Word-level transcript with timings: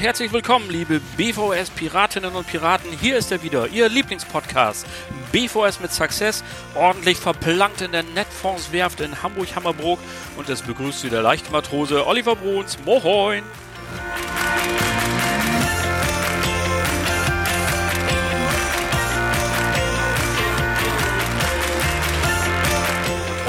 und 0.00 0.06
herzlich 0.06 0.32
willkommen, 0.32 0.70
liebe 0.70 0.98
BVS-Piratinnen 1.18 2.34
und 2.34 2.46
Piraten. 2.46 2.90
Hier 2.90 3.18
ist 3.18 3.30
er 3.32 3.42
wieder, 3.42 3.68
Ihr 3.68 3.86
Lieblingspodcast. 3.90 4.86
BVS 5.30 5.78
mit 5.80 5.92
Success, 5.92 6.42
ordentlich 6.74 7.18
verplankt 7.18 7.82
in 7.82 7.92
der 7.92 8.02
Netfonds-Werft 8.02 9.02
in 9.02 9.22
Hamburg-Hammerbrook. 9.22 9.98
Und 10.38 10.48
es 10.48 10.62
begrüßt 10.62 11.02
Sie 11.02 11.10
der 11.10 11.20
Leichtmatrose 11.20 12.06
Oliver 12.06 12.34
Bruns. 12.34 12.78
Moin! 12.86 13.42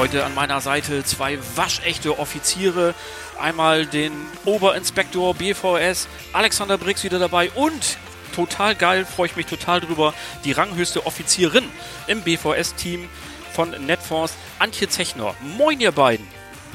Heute 0.02 0.26
an 0.26 0.34
meiner 0.34 0.62
Seite 0.62 1.04
zwei 1.04 1.38
waschechte 1.56 2.18
Offiziere. 2.18 2.96
Einmal 3.40 3.86
den 3.86 4.12
Oberinspektor 4.46 5.36
BVS, 5.36 6.08
Alexander 6.34 6.80
Brix 6.80 7.04
wieder 7.04 7.20
dabei 7.20 7.52
und 7.52 8.00
total 8.36 8.74
geil, 8.74 9.06
freue 9.06 9.28
ich 9.28 9.36
mich 9.36 9.46
total 9.46 9.80
drüber, 9.80 10.16
die 10.44 10.54
ranghöchste 10.54 11.06
Offizierin 11.06 11.66
im 12.08 12.24
BVS-Team 12.24 13.10
von 13.54 13.70
Netfonds, 13.86 14.34
Antje 14.58 14.90
Zechner. 14.90 15.36
Moin, 15.56 15.80
ihr 15.80 15.92
beiden. 15.92 16.28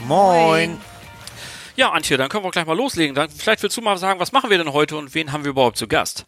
Moin. 0.07 0.81
Ja, 1.75 1.91
Antje, 1.91 2.17
dann 2.19 2.29
können 2.29 2.45
wir 2.45 2.53
gleich 2.53 2.67
mal 2.67 2.77
loslegen. 2.77 3.17
Dann, 3.17 3.29
vielleicht 3.29 3.61
willst 3.65 3.77
du 3.77 3.81
mal 3.81 3.99
sagen, 3.99 4.21
was 4.21 4.31
machen 4.31 4.51
wir 4.51 4.59
denn 4.59 4.73
heute 4.73 4.97
und 4.97 5.17
wen 5.17 5.33
haben 5.33 5.43
wir 5.43 5.51
überhaupt 5.51 5.79
zu 5.79 5.89
Gast? 5.89 6.27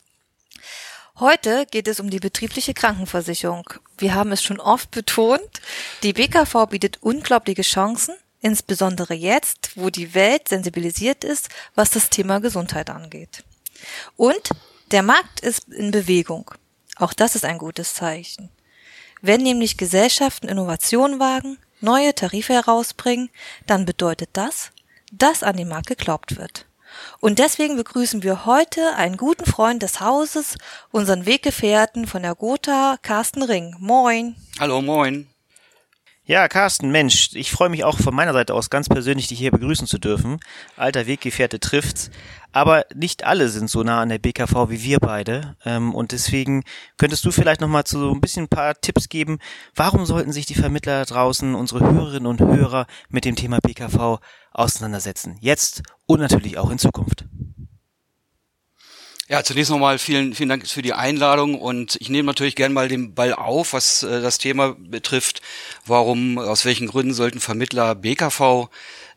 Heute 1.21 1.67
geht 1.67 1.89
es 1.89 1.99
um 1.99 2.11
die 2.11 2.21
betriebliche 2.21 2.75
Krankenversicherung. 2.75 3.69
Wir 3.97 4.15
haben 4.15 4.31
es 4.31 4.41
schon 4.41 4.61
oft 4.61 4.93
betont, 4.93 5.61
die 6.05 6.13
BKV 6.13 6.67
bietet 6.71 7.03
unglaubliche 7.03 7.63
Chancen, 7.63 8.15
insbesondere 8.41 9.15
jetzt, 9.15 9.73
wo 9.75 9.91
die 9.91 10.15
Welt 10.15 10.47
sensibilisiert 10.47 11.25
ist, 11.25 11.49
was 11.75 11.91
das 11.91 12.09
Thema 12.09 12.39
Gesundheit 12.39 12.89
angeht. 12.89 13.43
Und 14.17 14.51
der 14.93 15.03
Markt 15.03 15.41
ist 15.41 15.69
in 15.73 15.91
Bewegung. 15.91 16.53
Auch 16.95 17.13
das 17.13 17.35
ist 17.35 17.45
ein 17.45 17.59
gutes 17.59 17.95
Zeichen. 17.95 18.49
Wenn 19.21 19.43
nämlich 19.43 19.77
Gesellschaften 19.77 20.47
Innovationen 20.47 21.19
wagen, 21.19 21.59
neue 21.81 22.15
Tarife 22.15 22.53
herausbringen, 22.53 23.29
dann 23.67 23.87
bedeutet 23.87 24.31
das, 24.35 24.71
dass 25.11 25.43
an 25.43 25.57
den 25.57 25.67
Markt 25.67 25.89
geglaubt 25.89 26.37
wird. 26.37 26.68
Und 27.21 27.39
deswegen 27.39 27.77
begrüßen 27.77 28.23
wir 28.23 28.47
heute 28.47 28.95
einen 28.97 29.17
guten 29.17 29.45
Freund 29.47 29.83
des 29.83 30.01
Hauses, 30.01 30.57
unseren 30.91 31.27
Weggefährten 31.27 32.07
von 32.07 32.23
der 32.23 32.35
Gotha, 32.35 32.97
Carsten 33.03 33.43
Ring. 33.43 33.77
Moin. 33.79 34.37
Hallo, 34.59 34.81
moin. 34.83 35.27
Ja, 36.29 36.47
Carsten, 36.47 36.91
Mensch, 36.91 37.31
ich 37.33 37.51
freue 37.51 37.71
mich 37.71 37.85
auch 37.85 37.99
von 37.99 38.15
meiner 38.15 38.35
Seite 38.35 38.53
aus 38.53 38.69
ganz 38.69 38.87
persönlich, 38.91 39.29
dich 39.29 39.39
hier 39.39 39.51
begrüßen 39.51 39.87
zu 39.87 39.97
dürfen. 39.97 40.41
Alter 40.77 41.07
Weggefährte 41.07 41.59
trifft's. 41.59 42.11
Aber 42.53 42.85
nicht 42.95 43.25
alle 43.25 43.49
sind 43.49 43.71
so 43.71 43.83
nah 43.83 44.03
an 44.03 44.11
der 44.11 44.19
BKV 44.19 44.69
wie 44.69 44.83
wir 44.83 45.01
beide. 45.01 45.57
Ähm, 45.65 45.95
und 45.95 46.13
deswegen 46.13 46.65
könntest 46.99 47.25
du 47.25 47.31
vielleicht 47.31 47.63
nochmal 47.63 47.85
so 47.87 48.13
ein 48.13 48.21
bisschen 48.21 48.45
ein 48.45 48.49
paar 48.49 48.79
Tipps 48.79 49.09
geben. 49.09 49.39
Warum 49.75 50.05
sollten 50.05 50.33
sich 50.33 50.45
die 50.45 50.55
Vermittler 50.55 51.07
draußen, 51.07 51.55
unsere 51.55 51.81
Hörerinnen 51.81 52.27
und 52.27 52.41
Hörer 52.41 52.87
mit 53.09 53.25
dem 53.25 53.35
Thema 53.35 53.61
BKV 53.61 54.19
auseinandersetzen? 54.53 55.39
Jetzt 55.41 55.83
und 56.05 56.21
natürlich 56.21 56.59
auch 56.59 56.69
in 56.69 56.79
Zukunft. 56.79 57.25
Ja, 59.31 59.45
zunächst 59.45 59.71
nochmal 59.71 59.99
vielen, 59.99 60.35
vielen 60.35 60.49
Dank 60.49 60.67
für 60.67 60.81
die 60.81 60.95
Einladung 60.95 61.61
und 61.61 61.97
ich 62.01 62.09
nehme 62.09 62.25
natürlich 62.25 62.57
gern 62.57 62.73
mal 62.73 62.89
den 62.89 63.15
Ball 63.15 63.35
auf, 63.35 63.75
was 63.75 64.03
äh, 64.03 64.23
das 64.23 64.39
Thema 64.39 64.75
betrifft. 64.79 65.43
Warum, 65.85 66.39
aus 66.39 66.65
welchen 66.65 66.87
Gründen 66.87 67.13
sollten 67.13 67.39
Vermittler 67.39 67.95
BKV 67.95 68.71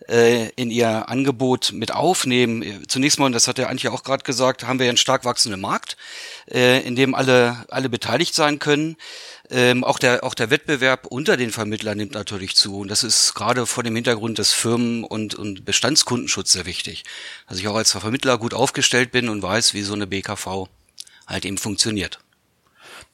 äh, 0.10 0.50
in 0.58 0.70
ihr 0.70 1.08
Angebot 1.08 1.72
mit 1.72 1.94
aufnehmen? 1.94 2.86
Zunächst 2.90 3.20
mal, 3.20 3.28
und 3.28 3.32
das 3.32 3.48
hat 3.48 3.58
der 3.58 3.70
Antje 3.70 3.90
auch 3.90 4.04
gerade 4.04 4.26
gesagt, 4.26 4.68
haben 4.68 4.80
wir 4.80 4.90
einen 4.90 4.98
stark 4.98 5.24
wachsenden 5.24 5.62
Markt, 5.62 5.96
äh, 6.52 6.82
in 6.86 6.98
dem 6.98 7.16
alle, 7.16 7.66
alle 7.70 7.88
beteiligt 7.88 8.36
sein 8.36 8.60
können. 8.60 8.98
Ähm, 9.54 9.84
auch, 9.84 10.00
der, 10.00 10.24
auch 10.24 10.34
der 10.34 10.50
Wettbewerb 10.50 11.06
unter 11.08 11.36
den 11.36 11.52
Vermittlern 11.52 11.98
nimmt 11.98 12.14
natürlich 12.14 12.56
zu. 12.56 12.80
Und 12.80 12.88
das 12.88 13.04
ist 13.04 13.34
gerade 13.34 13.66
vor 13.66 13.84
dem 13.84 13.96
Hintergrund 13.96 14.38
des 14.38 14.54
Firmen- 14.54 15.04
und, 15.04 15.36
und 15.36 15.66
Bestandskundenschutz 15.66 16.54
sehr 16.54 16.66
wichtig. 16.66 17.04
Dass 17.50 17.60
ich 17.60 17.68
auch 17.68 17.76
als 17.76 17.92
Vermittler 17.92 18.38
gut 18.38 18.54
aufgestellt 18.54 19.12
bin 19.12 19.28
und 19.28 19.42
weiß, 19.42 19.74
wie 19.74 19.82
so 19.82 19.94
eine 19.94 20.08
BKV 20.08 20.70
halt 21.28 21.46
eben 21.46 21.58
funktioniert. 21.58 22.20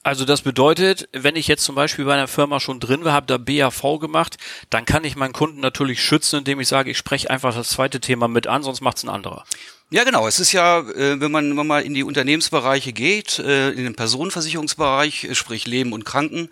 Also 0.04 0.24
das 0.24 0.42
bedeutet, 0.42 1.08
wenn 1.12 1.34
ich 1.34 1.48
jetzt 1.48 1.64
zum 1.64 1.74
Beispiel 1.74 2.04
bei 2.04 2.14
einer 2.14 2.28
Firma 2.28 2.60
schon 2.60 2.78
drin 2.78 3.04
war, 3.04 3.12
habe 3.12 3.26
da 3.26 3.36
BAV 3.36 3.98
gemacht, 3.98 4.38
dann 4.70 4.84
kann 4.84 5.04
ich 5.04 5.16
meinen 5.16 5.32
Kunden 5.32 5.60
natürlich 5.60 6.02
schützen, 6.02 6.38
indem 6.38 6.60
ich 6.60 6.68
sage, 6.68 6.92
ich 6.92 6.98
spreche 6.98 7.30
einfach 7.30 7.52
das 7.52 7.70
zweite 7.70 8.00
Thema 8.00 8.28
mit 8.28 8.46
an, 8.46 8.62
sonst 8.62 8.80
macht 8.80 8.98
es 8.98 9.02
ein 9.02 9.10
anderer. 9.10 9.44
Ja, 9.90 10.04
genau. 10.04 10.28
Es 10.28 10.38
ist 10.38 10.52
ja, 10.52 10.80
äh, 10.80 11.18
wenn 11.18 11.30
man, 11.30 11.48
wenn 11.48 11.56
man 11.56 11.66
mal 11.66 11.82
in 11.82 11.94
die 11.94 12.02
Unternehmensbereiche 12.02 12.92
geht, 12.92 13.38
äh, 13.38 13.70
in 13.70 13.84
den 13.84 13.94
Personenversicherungsbereich, 13.94 15.24
äh, 15.24 15.34
sprich 15.34 15.66
Leben 15.66 15.94
und 15.94 16.04
Kranken, 16.04 16.50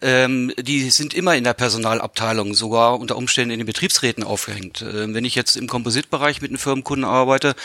ähm, 0.00 0.52
die 0.56 0.88
sind 0.90 1.12
immer 1.12 1.34
in 1.34 1.42
der 1.42 1.54
Personalabteilung, 1.54 2.54
sogar 2.54 3.00
unter 3.00 3.16
Umständen 3.16 3.50
in 3.50 3.58
den 3.58 3.66
Betriebsräten 3.66 4.22
aufgehängt. 4.22 4.82
Ähm, 4.82 5.14
wenn 5.14 5.24
ich 5.24 5.34
jetzt 5.34 5.56
im 5.56 5.66
Kompositbereich 5.66 6.42
mit 6.42 6.52
einem 6.52 6.58
Firmenkunden 6.58 7.04
arbeite, 7.04 7.56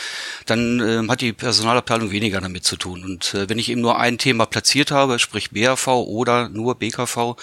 dann 0.44 0.80
ähm, 0.80 1.08
hat 1.08 1.20
die 1.20 1.32
Personalabteilung 1.32 2.10
weniger 2.10 2.40
damit 2.40 2.64
zu 2.64 2.74
tun. 2.74 3.04
Und 3.04 3.32
wenn 3.32 3.60
ich 3.60 3.68
eben 3.70 3.82
nur 3.82 4.00
ein 4.00 4.18
Thema 4.18 4.44
platziert 4.46 4.90
habe, 4.90 5.20
sprich 5.20 5.52
BAV 5.52 5.86
oder 5.86 6.48
nur 6.48 6.74
BKV, 6.74 7.36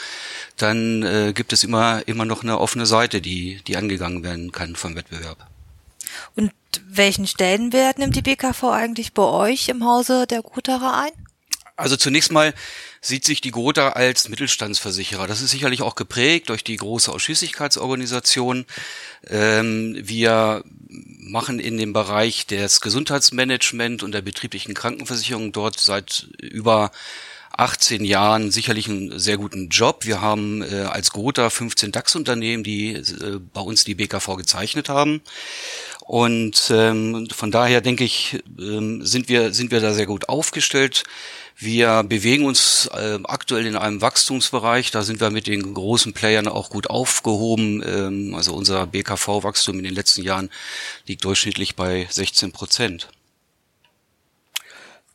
dann 0.57 1.33
gibt 1.33 1.53
es 1.53 1.63
immer, 1.63 2.05
immer 2.07 2.25
noch 2.25 2.43
eine 2.43 2.59
offene 2.59 2.85
Seite, 2.85 3.21
die, 3.21 3.61
die 3.67 3.77
angegangen 3.77 4.23
werden 4.23 4.51
kann 4.51 4.75
vom 4.75 4.95
Wettbewerb. 4.95 5.52
Und 6.35 6.51
welchen 6.87 7.27
Stellenwert 7.27 7.99
nimmt 7.99 8.15
die 8.15 8.21
BKV 8.21 8.63
eigentlich 8.65 9.13
bei 9.13 9.23
euch 9.23 9.69
im 9.69 9.85
Hause 9.85 10.27
der 10.27 10.41
Gothaer 10.41 11.03
ein? 11.05 11.11
Also 11.75 11.97
zunächst 11.97 12.31
mal 12.31 12.53
sieht 13.01 13.25
sich 13.25 13.41
die 13.41 13.51
Gotha 13.51 13.89
als 13.89 14.29
Mittelstandsversicherer. 14.29 15.27
Das 15.27 15.41
ist 15.41 15.49
sicherlich 15.49 15.81
auch 15.81 15.95
geprägt 15.95 16.49
durch 16.49 16.63
die 16.63 16.75
große 16.75 17.11
Ausschließlichkeitsorganisation. 17.11 18.65
Ähm, 19.27 19.97
wir 19.99 20.63
machen 20.89 21.59
in 21.59 21.77
dem 21.77 21.91
Bereich 21.91 22.45
des 22.45 22.79
Gesundheitsmanagement 22.79 24.03
und 24.03 24.11
der 24.11 24.21
betrieblichen 24.21 24.75
Krankenversicherung 24.75 25.51
dort 25.51 25.79
seit 25.79 26.27
über 26.39 26.91
18 27.55 28.03
Jahren 28.03 28.51
sicherlich 28.51 28.87
einen 28.87 29.19
sehr 29.19 29.37
guten 29.37 29.69
Job. 29.69 30.05
Wir 30.05 30.21
haben 30.21 30.63
äh, 30.63 30.81
als 30.83 31.11
Gotha 31.11 31.49
15 31.49 31.91
DAX-Unternehmen, 31.91 32.63
die 32.63 32.93
äh, 32.93 33.39
bei 33.53 33.61
uns 33.61 33.83
die 33.83 33.95
BKV 33.95 34.37
gezeichnet 34.37 34.89
haben. 34.89 35.21
Und 36.05 36.69
ähm, 36.69 37.27
von 37.31 37.49
daher 37.49 37.79
denke 37.79 38.03
ich, 38.03 38.43
ähm, 38.59 39.05
sind 39.05 39.29
wir 39.29 39.53
sind 39.53 39.71
wir 39.71 39.79
da 39.79 39.93
sehr 39.93 40.05
gut 40.05 40.27
aufgestellt. 40.27 41.03
Wir 41.57 42.03
bewegen 42.03 42.45
uns 42.45 42.89
äh, 42.93 43.19
aktuell 43.23 43.65
in 43.65 43.77
einem 43.77 44.01
Wachstumsbereich. 44.01 44.91
Da 44.91 45.03
sind 45.03 45.21
wir 45.21 45.29
mit 45.29 45.47
den 45.47 45.73
großen 45.73 46.11
Playern 46.13 46.47
auch 46.47 46.69
gut 46.69 46.89
aufgehoben. 46.89 47.81
Ähm, 47.85 48.35
also 48.35 48.53
unser 48.53 48.85
BKV-Wachstum 48.87 49.77
in 49.77 49.85
den 49.85 49.93
letzten 49.93 50.23
Jahren 50.23 50.49
liegt 51.07 51.23
durchschnittlich 51.23 51.75
bei 51.75 52.07
16 52.09 52.51
Prozent. 52.51 53.07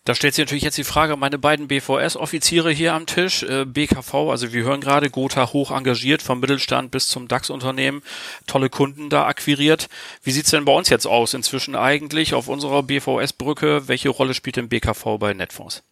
Da 0.08 0.14
stellt 0.14 0.34
sich 0.34 0.42
natürlich 0.42 0.64
jetzt 0.64 0.78
die 0.78 0.84
Frage, 0.84 1.18
meine 1.18 1.36
beiden 1.36 1.68
BVS-Offiziere 1.68 2.70
hier 2.70 2.94
am 2.94 3.04
Tisch, 3.04 3.42
äh, 3.42 3.66
BKV, 3.66 4.30
also 4.30 4.54
wir 4.54 4.64
hören 4.64 4.80
gerade, 4.80 5.10
Gotha 5.10 5.52
hoch 5.52 5.70
engagiert, 5.70 6.22
vom 6.22 6.40
Mittelstand 6.40 6.90
bis 6.90 7.08
zum 7.08 7.28
DAX-Unternehmen, 7.28 8.00
tolle 8.46 8.70
Kunden 8.70 9.10
da 9.10 9.26
akquiriert. 9.26 9.90
Wie 10.22 10.30
sieht's 10.30 10.50
denn 10.50 10.64
bei 10.64 10.72
uns 10.72 10.88
jetzt 10.88 11.06
aus 11.06 11.34
inzwischen 11.34 11.76
eigentlich 11.76 12.32
auf 12.32 12.48
unserer 12.48 12.84
BVS-Brücke? 12.84 13.86
Welche 13.88 14.08
Rolle 14.08 14.32
spielt 14.32 14.56
denn 14.56 14.70
BKV 14.70 15.18
bei 15.18 15.34
Netfonds? 15.34 15.82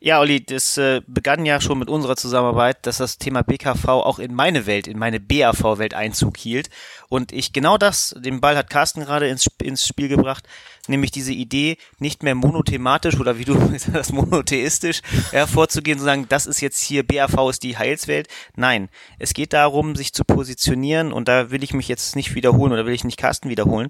Ja, 0.00 0.20
Olli, 0.20 0.44
das 0.44 0.76
äh, 0.78 1.00
begann 1.06 1.44
ja 1.44 1.60
schon 1.60 1.78
mit 1.78 1.88
unserer 1.88 2.16
Zusammenarbeit, 2.16 2.86
dass 2.86 2.98
das 2.98 3.18
Thema 3.18 3.42
BKV 3.42 3.88
auch 3.88 4.18
in 4.18 4.32
meine 4.34 4.66
Welt, 4.66 4.86
in 4.86 4.98
meine 4.98 5.18
BAV-Welt 5.20 5.94
Einzug 5.94 6.36
hielt. 6.36 6.70
Und 7.08 7.32
ich 7.32 7.52
genau 7.52 7.78
das, 7.78 8.14
den 8.18 8.40
Ball 8.40 8.56
hat 8.56 8.70
Carsten 8.70 9.00
gerade 9.00 9.28
ins, 9.28 9.48
ins 9.62 9.86
Spiel 9.86 10.08
gebracht, 10.08 10.46
nämlich 10.88 11.10
diese 11.10 11.32
Idee, 11.32 11.76
nicht 11.98 12.22
mehr 12.22 12.34
monothematisch 12.34 13.18
oder 13.18 13.38
wie 13.38 13.44
du 13.44 13.54
das 13.92 14.12
monotheistisch 14.12 15.00
hervorzugehen, 15.30 15.98
zu 15.98 16.04
sagen, 16.04 16.26
das 16.28 16.46
ist 16.46 16.60
jetzt 16.60 16.80
hier 16.80 17.06
BAV 17.06 17.50
ist 17.50 17.62
die 17.62 17.76
Heilswelt. 17.76 18.28
Nein, 18.56 18.88
es 19.18 19.34
geht 19.34 19.52
darum, 19.52 19.96
sich 19.96 20.12
zu 20.12 20.24
positionieren 20.24 21.12
und 21.12 21.28
da 21.28 21.50
will 21.50 21.62
ich 21.62 21.74
mich 21.74 21.88
jetzt 21.88 22.16
nicht 22.16 22.34
wiederholen 22.34 22.72
oder 22.72 22.86
will 22.86 22.94
ich 22.94 23.04
nicht 23.04 23.18
Carsten 23.18 23.48
wiederholen. 23.48 23.88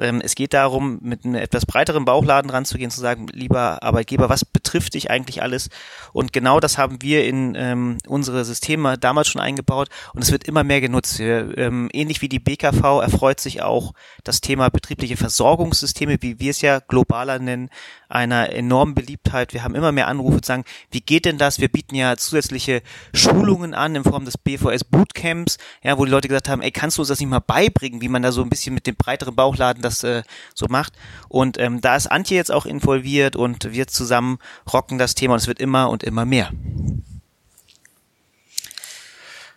Ähm, 0.00 0.20
es 0.22 0.34
geht 0.34 0.54
darum, 0.54 0.98
mit 1.02 1.24
einem 1.24 1.34
etwas 1.36 1.66
breiteren 1.66 2.04
Bauchladen 2.04 2.50
ranzugehen, 2.50 2.90
zu 2.90 3.00
sagen, 3.00 3.28
lieber 3.32 3.82
Arbeitgeber, 3.82 4.28
was 4.28 4.44
betrifft 4.44 4.94
dich 4.94 5.10
eigentlich 5.10 5.42
alles? 5.42 5.70
Und 6.12 6.32
genau 6.32 6.60
das 6.60 6.78
haben 6.78 7.02
wir 7.02 7.24
in 7.24 7.54
ähm, 7.56 7.98
unsere 8.06 8.44
Systeme 8.44 8.98
damals 8.98 9.28
schon 9.28 9.40
eingebaut 9.40 9.88
und 10.14 10.22
es 10.22 10.32
wird 10.32 10.44
immer 10.44 10.64
mehr 10.64 10.80
genutzt. 10.80 11.18
Wir, 11.18 11.56
ähm, 11.56 11.88
ähnlich 11.92 12.22
wie 12.22 12.28
die 12.28 12.38
BKV 12.58 13.00
erfreut 13.00 13.40
sich 13.40 13.62
auch 13.62 13.94
das 14.24 14.40
Thema 14.40 14.68
betriebliche 14.68 15.16
Versorgungssysteme, 15.16 16.18
wie 16.20 16.40
wir 16.40 16.50
es 16.50 16.60
ja 16.60 16.80
globaler 16.80 17.38
nennen, 17.38 17.70
einer 18.08 18.52
enormen 18.52 18.94
Beliebtheit. 18.94 19.54
Wir 19.54 19.62
haben 19.62 19.74
immer 19.74 19.92
mehr 19.92 20.08
Anrufe 20.08 20.40
zu 20.40 20.48
sagen, 20.48 20.64
wie 20.90 21.00
geht 21.00 21.24
denn 21.24 21.38
das? 21.38 21.60
Wir 21.60 21.68
bieten 21.68 21.94
ja 21.94 22.16
zusätzliche 22.16 22.82
Schulungen 23.14 23.74
an 23.74 23.94
in 23.94 24.04
Form 24.04 24.24
des 24.24 24.36
BVS 24.36 24.84
Bootcamps, 24.84 25.58
ja, 25.82 25.96
wo 25.98 26.04
die 26.04 26.10
Leute 26.10 26.28
gesagt 26.28 26.48
haben, 26.48 26.62
ey, 26.62 26.70
kannst 26.70 26.98
du 26.98 27.02
uns 27.02 27.08
das 27.08 27.20
nicht 27.20 27.28
mal 27.28 27.38
beibringen, 27.38 28.00
wie 28.00 28.08
man 28.08 28.22
da 28.22 28.32
so 28.32 28.42
ein 28.42 28.50
bisschen 28.50 28.74
mit 28.74 28.86
dem 28.86 28.96
breiteren 28.96 29.36
Bauchladen 29.36 29.82
das 29.82 30.02
äh, 30.02 30.22
so 30.54 30.66
macht? 30.68 30.92
Und 31.28 31.58
ähm, 31.58 31.80
da 31.80 31.96
ist 31.96 32.08
Antje 32.08 32.36
jetzt 32.36 32.52
auch 32.52 32.66
involviert 32.66 33.36
und 33.36 33.72
wir 33.72 33.86
zusammen 33.86 34.38
rocken 34.72 34.98
das 34.98 35.14
Thema 35.14 35.34
und 35.34 35.40
es 35.40 35.46
wird 35.46 35.60
immer 35.60 35.90
und 35.90 36.02
immer 36.02 36.24
mehr. 36.24 36.50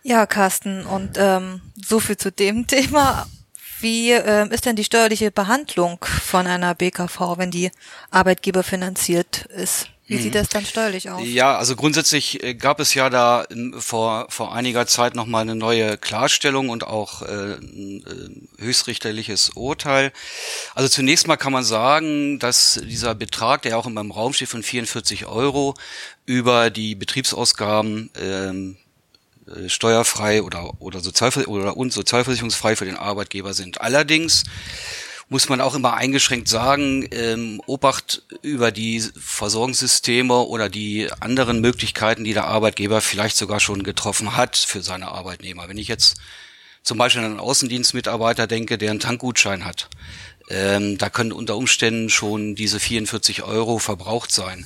Ja, 0.03 0.25
Carsten, 0.25 0.85
und 0.85 1.17
ähm, 1.17 1.61
so 1.75 1.99
viel 1.99 2.17
zu 2.17 2.31
dem 2.31 2.67
Thema. 2.67 3.27
Wie 3.79 4.11
äh, 4.11 4.47
ist 4.53 4.65
denn 4.65 4.75
die 4.75 4.83
steuerliche 4.83 5.31
Behandlung 5.31 6.05
von 6.05 6.45
einer 6.45 6.75
BKV, 6.75 7.37
wenn 7.37 7.49
die 7.49 7.71
Arbeitgeber 8.11 8.61
finanziert 8.61 9.45
ist? 9.45 9.87
Wie 10.11 10.17
sieht 10.17 10.35
das 10.35 10.49
dann 10.49 10.65
steuerlich 10.65 11.09
aus? 11.09 11.21
Ja, 11.25 11.57
also 11.57 11.75
grundsätzlich 11.75 12.43
äh, 12.43 12.53
gab 12.53 12.81
es 12.81 12.93
ja 12.93 13.09
da 13.09 13.45
ähm, 13.49 13.73
vor, 13.79 14.27
vor 14.29 14.53
einiger 14.53 14.85
Zeit 14.85 15.15
nochmal 15.15 15.43
eine 15.43 15.55
neue 15.55 15.97
Klarstellung 15.97 16.69
und 16.69 16.85
auch 16.85 17.21
äh, 17.21 17.55
ein 17.55 18.03
äh, 18.59 18.63
höchstrichterliches 18.63 19.51
Urteil. 19.55 20.11
Also 20.75 20.89
zunächst 20.89 21.27
mal 21.27 21.37
kann 21.37 21.53
man 21.53 21.63
sagen, 21.63 22.39
dass 22.39 22.81
dieser 22.83 23.15
Betrag, 23.15 23.61
der 23.61 23.77
auch 23.77 23.87
in 23.87 23.93
meinem 23.93 24.11
Raum 24.11 24.33
steht 24.33 24.49
von 24.49 24.63
44 24.63 25.27
Euro, 25.27 25.75
über 26.25 26.69
die 26.69 26.95
Betriebsausgaben 26.95 28.09
ähm, 28.19 28.77
äh, 28.77 28.80
steuerfrei 29.67 30.41
oder 30.43 30.71
oder, 30.79 30.99
Sozialver 30.99 31.47
oder 31.47 31.77
und 31.77 31.93
sozialversicherungsfrei 31.93 32.75
für 32.75 32.85
den 32.85 32.97
Arbeitgeber 32.97 33.53
sind. 33.53 33.81
Allerdings 33.81 34.43
muss 35.31 35.47
man 35.47 35.61
auch 35.61 35.75
immer 35.75 35.93
eingeschränkt 35.93 36.49
sagen, 36.49 37.07
ähm, 37.11 37.61
Obacht 37.65 38.23
über 38.41 38.71
die 38.71 38.99
Versorgungssysteme 38.99 40.37
oder 40.39 40.67
die 40.67 41.09
anderen 41.21 41.61
Möglichkeiten, 41.61 42.25
die 42.25 42.33
der 42.33 42.47
Arbeitgeber 42.47 42.99
vielleicht 42.99 43.37
sogar 43.37 43.61
schon 43.61 43.83
getroffen 43.83 44.35
hat 44.35 44.57
für 44.57 44.81
seine 44.81 45.07
Arbeitnehmer. 45.07 45.69
Wenn 45.69 45.77
ich 45.77 45.87
jetzt 45.87 46.17
zum 46.83 46.97
Beispiel 46.97 47.23
an 47.23 47.31
einen 47.31 47.39
Außendienstmitarbeiter 47.39 48.45
denke, 48.45 48.77
der 48.77 48.91
einen 48.91 48.99
Tankgutschein 48.99 49.63
hat, 49.63 49.87
ähm, 50.49 50.97
da 50.97 51.09
können 51.09 51.31
unter 51.31 51.55
Umständen 51.55 52.09
schon 52.09 52.55
diese 52.55 52.79
44 52.79 53.43
Euro 53.43 53.79
verbraucht 53.79 54.31
sein. 54.31 54.65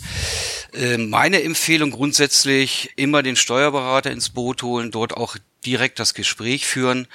Ähm, 0.73 1.09
meine 1.09 1.43
Empfehlung 1.43 1.91
grundsätzlich 1.91 2.91
immer 2.95 3.23
den 3.23 3.35
Steuerberater 3.35 4.11
ins 4.11 4.29
Boot 4.29 4.63
holen, 4.63 4.91
dort 4.91 5.13
auch 5.15 5.37
direkt 5.65 5.99
das 5.99 6.13
Gespräch 6.13 6.65
führen 6.65 7.07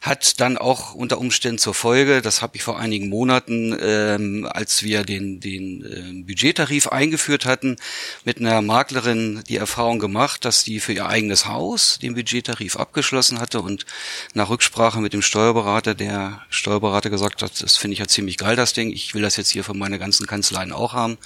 hat 0.00 0.40
dann 0.40 0.56
auch 0.56 0.94
unter 0.94 1.18
Umständen 1.18 1.58
zur 1.58 1.74
Folge, 1.74 2.22
das 2.22 2.40
habe 2.40 2.56
ich 2.56 2.62
vor 2.62 2.78
einigen 2.78 3.10
Monaten, 3.10 3.76
ähm, 3.80 4.48
als 4.50 4.82
wir 4.82 5.04
den, 5.04 5.40
den 5.40 5.84
äh, 5.84 6.22
Budgettarif 6.24 6.88
eingeführt 6.88 7.44
hatten, 7.44 7.76
mit 8.24 8.38
einer 8.38 8.62
Maklerin 8.62 9.42
die 9.48 9.56
Erfahrung 9.56 9.98
gemacht, 9.98 10.46
dass 10.46 10.64
die 10.64 10.80
für 10.80 10.94
ihr 10.94 11.06
eigenes 11.06 11.44
Haus 11.44 11.98
den 12.00 12.14
Budgettarif 12.14 12.76
abgeschlossen 12.76 13.40
hatte 13.40 13.60
und 13.60 13.84
nach 14.32 14.48
Rücksprache 14.48 15.00
mit 15.00 15.12
dem 15.12 15.20
Steuerberater, 15.20 15.94
der 15.94 16.46
Steuerberater 16.48 17.10
gesagt 17.10 17.42
hat, 17.42 17.62
das 17.62 17.76
finde 17.76 17.92
ich 17.92 17.98
ja 17.98 18.06
ziemlich 18.06 18.38
geil, 18.38 18.56
das 18.56 18.72
Ding, 18.72 18.90
ich 18.92 19.14
will 19.14 19.22
das 19.22 19.36
jetzt 19.36 19.50
hier 19.50 19.64
für 19.64 19.74
meine 19.74 19.98
ganzen 19.98 20.26
Kanzleien 20.26 20.72
auch 20.72 20.94
haben. 20.94 21.18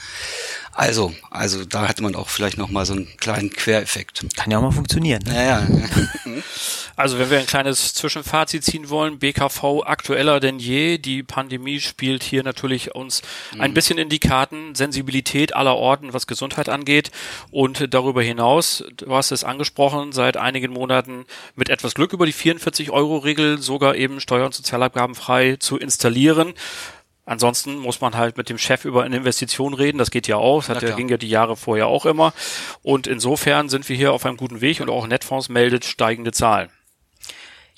Also, 0.74 1.14
also 1.30 1.64
da 1.64 1.86
hatte 1.88 2.02
man 2.02 2.16
auch 2.16 2.28
vielleicht 2.28 2.58
noch 2.58 2.68
mal 2.68 2.84
so 2.84 2.94
einen 2.94 3.16
kleinen 3.16 3.50
Quereffekt. 3.50 4.24
Kann 4.36 4.50
ja 4.50 4.58
auch 4.58 4.62
mal 4.62 4.72
funktionieren. 4.72 5.22
Ne? 5.24 5.34
Ja, 5.34 5.42
ja. 5.60 5.66
Also 6.96 7.18
wenn 7.18 7.28
wir 7.28 7.40
ein 7.40 7.46
kleines 7.46 7.92
Zwischenfazit 7.94 8.64
ziehen 8.64 8.88
wollen, 8.88 9.18
BKV 9.18 9.82
aktueller 9.84 10.38
denn 10.38 10.60
je. 10.60 10.96
Die 10.98 11.24
Pandemie 11.24 11.80
spielt 11.80 12.22
hier 12.22 12.44
natürlich 12.44 12.94
uns 12.94 13.22
ein 13.58 13.70
Mhm. 13.72 13.74
bisschen 13.74 13.98
in 13.98 14.08
die 14.08 14.20
Karten. 14.20 14.76
Sensibilität 14.76 15.56
aller 15.56 15.74
Orten, 15.74 16.12
was 16.12 16.28
Gesundheit 16.28 16.68
angeht. 16.68 17.10
Und 17.50 17.92
darüber 17.92 18.22
hinaus, 18.22 18.84
du 18.96 19.12
hast 19.12 19.32
es 19.32 19.42
angesprochen, 19.42 20.12
seit 20.12 20.36
einigen 20.36 20.72
Monaten 20.72 21.26
mit 21.56 21.68
etwas 21.68 21.94
Glück 21.94 22.12
über 22.12 22.26
die 22.26 22.32
44-Euro-Regel 22.32 23.58
sogar 23.60 23.96
eben 23.96 24.20
Steuer- 24.20 24.46
und 24.46 24.54
Sozialabgaben 24.54 25.16
frei 25.16 25.56
zu 25.58 25.76
installieren. 25.76 26.54
Ansonsten 27.26 27.78
muss 27.78 28.00
man 28.02 28.16
halt 28.16 28.36
mit 28.36 28.50
dem 28.50 28.58
Chef 28.58 28.84
über 28.84 29.02
eine 29.04 29.16
Investition 29.16 29.72
reden. 29.72 29.96
Das 29.98 30.10
geht 30.10 30.28
ja 30.28 30.36
auch. 30.36 30.64
Das 30.64 30.76
hat 30.76 30.82
ja, 30.82 30.94
ging 30.94 31.08
ja 31.08 31.16
die 31.16 31.28
Jahre 31.30 31.56
vorher 31.56 31.86
auch 31.86 32.04
immer. 32.04 32.34
Und 32.82 33.06
insofern 33.06 33.68
sind 33.70 33.88
wir 33.88 33.96
hier 33.96 34.12
auf 34.12 34.26
einem 34.26 34.36
guten 34.36 34.60
Weg 34.60 34.80
und 34.80 34.90
auch 34.90 35.06
Netfonds 35.06 35.48
meldet 35.48 35.86
steigende 35.86 36.32
Zahlen. 36.32 36.68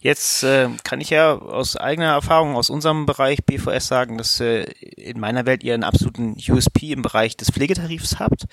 Jetzt 0.00 0.42
äh, 0.42 0.68
kann 0.84 1.00
ich 1.00 1.10
ja 1.10 1.34
aus 1.36 1.76
eigener 1.76 2.12
Erfahrung 2.12 2.54
aus 2.56 2.70
unserem 2.70 3.06
Bereich 3.06 3.44
BVS 3.44 3.86
sagen, 3.86 4.18
dass 4.18 4.40
äh, 4.40 4.64
in 4.96 5.18
meiner 5.20 5.46
Welt 5.46 5.62
ihr 5.64 5.74
einen 5.74 5.84
absoluten 5.84 6.36
USP 6.48 6.92
im 6.92 7.02
Bereich 7.02 7.36
des 7.36 7.50
Pflegetarifs 7.50 8.18
habt. 8.18 8.44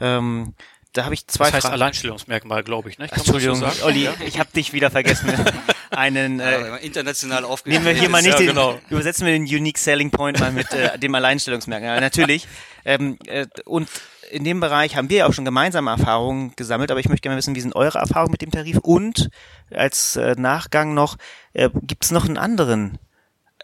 Ähm, 0.00 0.54
da 0.92 1.04
habe 1.04 1.14
ich 1.14 1.26
zwei 1.26 1.46
Das 1.46 1.54
heißt 1.54 1.62
Fragen. 1.62 1.74
Alleinstellungsmerkmal, 1.74 2.62
glaube 2.64 2.90
ich. 2.90 2.98
Ne? 2.98 3.08
So 3.08 3.16
Entschuldigung? 3.16 3.62
Olli, 3.82 4.04
Ja? 4.04 4.14
ich 4.24 4.38
habe 4.38 4.50
dich 4.54 4.72
wieder 4.72 4.90
vergessen. 4.90 5.28
Einen 5.90 6.40
äh, 6.40 6.76
international 6.78 7.42
Nehmen 7.42 7.52
aufgestellt. 7.52 7.84
wir 7.84 7.92
hier 7.92 8.08
mal 8.08 8.22
nicht 8.22 8.32
Ja, 8.32 8.38
den, 8.38 8.46
genau. 8.48 8.78
übersetzen 8.90 9.26
wir 9.26 9.32
den 9.32 9.44
Unique 9.44 9.78
Selling 9.78 10.10
Point 10.10 10.40
mal 10.40 10.52
mit 10.52 10.72
äh, 10.72 10.98
dem 10.98 11.14
Alleinstellungsmerkmal. 11.14 12.00
Natürlich. 12.00 12.46
Ähm, 12.84 13.18
äh, 13.26 13.46
und 13.64 13.88
in 14.30 14.44
dem 14.44 14.60
Bereich 14.60 14.96
haben 14.96 15.10
wir 15.10 15.18
ja 15.18 15.26
auch 15.26 15.32
schon 15.32 15.44
gemeinsame 15.44 15.90
Erfahrungen 15.90 16.52
gesammelt, 16.56 16.90
aber 16.90 17.00
ich 17.00 17.08
möchte 17.08 17.22
gerne 17.22 17.38
wissen, 17.38 17.54
wie 17.54 17.60
sind 17.60 17.74
eure 17.74 17.98
Erfahrungen 17.98 18.32
mit 18.32 18.42
dem 18.42 18.50
Tarif? 18.50 18.78
Und 18.78 19.30
als 19.70 20.16
äh, 20.16 20.34
Nachgang 20.38 20.94
noch, 20.94 21.16
äh, 21.52 21.70
gibt 21.82 22.04
es 22.04 22.10
noch 22.10 22.26
einen 22.26 22.36
anderen, 22.36 22.98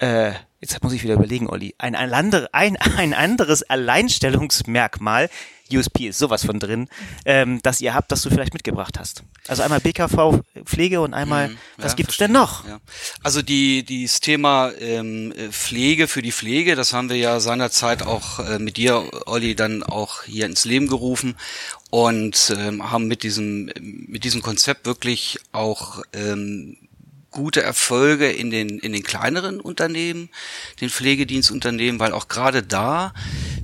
äh, 0.01 0.33
jetzt 0.61 0.83
muss 0.83 0.93
ich 0.93 1.03
wieder 1.03 1.15
überlegen, 1.15 1.49
Olli, 1.49 1.75
ein, 1.79 1.95
ein, 1.95 2.13
andere, 2.13 2.49
ein, 2.53 2.77
ein 2.97 3.15
anderes 3.15 3.63
Alleinstellungsmerkmal, 3.63 5.29
USP 5.77 6.09
ist 6.09 6.19
sowas 6.19 6.45
von 6.45 6.59
drin, 6.61 6.89
ähm, 7.25 7.61
das 7.63 7.81
ihr 7.81 7.95
habt, 7.95 8.11
das 8.13 8.23
du 8.23 8.31
vielleicht 8.31 8.55
mitgebracht 8.55 8.99
hast. 8.99 9.23
Also 9.49 9.63
einmal 9.63 9.81
BKV 9.81 10.41
Pflege 10.65 11.01
und 11.01 11.15
einmal, 11.15 11.49
Mhm, 11.49 11.59
was 11.77 11.93
ja, 11.93 11.97
gibt's 11.97 12.15
verstehe. 12.17 12.29
denn 12.29 12.35
noch? 12.35 12.67
Ja. 12.67 12.81
Also 13.23 13.43
die 13.43 13.85
dieses 13.85 14.21
Thema 14.21 14.71
ähm, 14.81 15.33
äh, 15.33 15.49
Pflege 15.51 16.09
für 16.09 16.23
die 16.23 16.33
Pflege, 16.33 16.77
das 16.77 16.93
haben 16.93 17.09
wir 17.11 17.17
ja 17.17 17.41
seinerzeit 17.41 18.03
auch 18.03 18.39
äh, 18.41 18.59
mit 18.59 18.77
dir, 18.77 19.03
Olli, 19.27 19.55
dann 19.55 19.83
auch 19.83 20.23
hier 20.25 20.47
ins 20.47 20.65
Leben 20.65 20.87
gerufen 20.89 21.37
und 21.91 22.55
ähm, 22.59 22.91
haben 22.91 23.07
mit 23.07 23.23
diesem 23.23 23.71
mit 23.81 24.25
diesem 24.25 24.43
Konzept 24.43 24.87
wirklich 24.87 25.39
auch 25.53 26.03
ähm, 26.13 26.77
gute 27.31 27.63
Erfolge 27.63 28.31
in 28.31 28.51
den 28.51 28.79
in 28.79 28.93
den 28.93 29.03
kleineren 29.03 29.61
Unternehmen, 29.61 30.29
den 30.81 30.89
Pflegedienstunternehmen, 30.91 31.99
weil 32.01 32.13
auch 32.13 32.29
gerade 32.29 32.63
da 32.63 33.13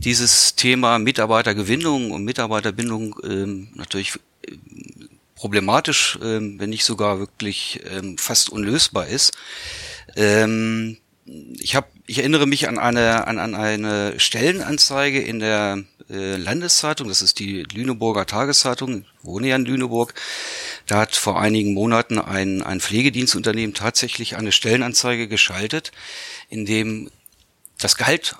dieses 0.05 0.57
Thema 0.57 0.99
Mitarbeitergewinnung 0.99 2.11
und 2.11 2.25
Mitarbeiterbindung 2.25 3.17
ähm, 3.23 3.69
natürlich 3.75 4.19
problematisch, 5.35 6.19
ähm, 6.23 6.59
wenn 6.59 6.71
nicht 6.71 6.85
sogar 6.85 7.19
wirklich 7.19 7.81
ähm, 7.91 8.19
fast 8.19 8.51
unlösbar 8.51 9.07
ist. 9.07 9.33
Ähm, 10.17 10.99
ich 11.59 11.77
habe, 11.77 11.87
ich 12.07 12.19
erinnere 12.19 12.47
mich 12.47 12.69
an 12.69 12.79
eine 12.79 13.27
an, 13.27 13.39
an 13.39 13.55
eine 13.55 14.19
Stellenanzeige 14.19 15.21
in 15.21 15.39
der 15.39 15.85
äh, 16.11 16.37
Landeszeitung, 16.37 17.09
das 17.09 17.23
ist 17.23 17.39
die 17.39 17.63
Lüneburger 17.73 18.27
Tageszeitung, 18.27 19.03
ich 19.03 19.25
wohne 19.25 19.49
ja 19.49 19.57
in 19.57 19.65
Lüneburg. 19.65 20.15
Da 20.87 20.99
hat 20.99 21.15
vor 21.15 21.41
einigen 21.41 21.73
Monaten 21.73 22.19
ein, 22.19 22.63
ein 22.63 22.81
Pflegedienstunternehmen 22.81 23.75
tatsächlich 23.75 24.37
eine 24.37 24.51
Stellenanzeige 24.51 25.29
geschaltet, 25.29 25.93
in 26.49 26.67
dem 26.67 27.11
das 27.79 27.97
Gehalt 27.97 28.37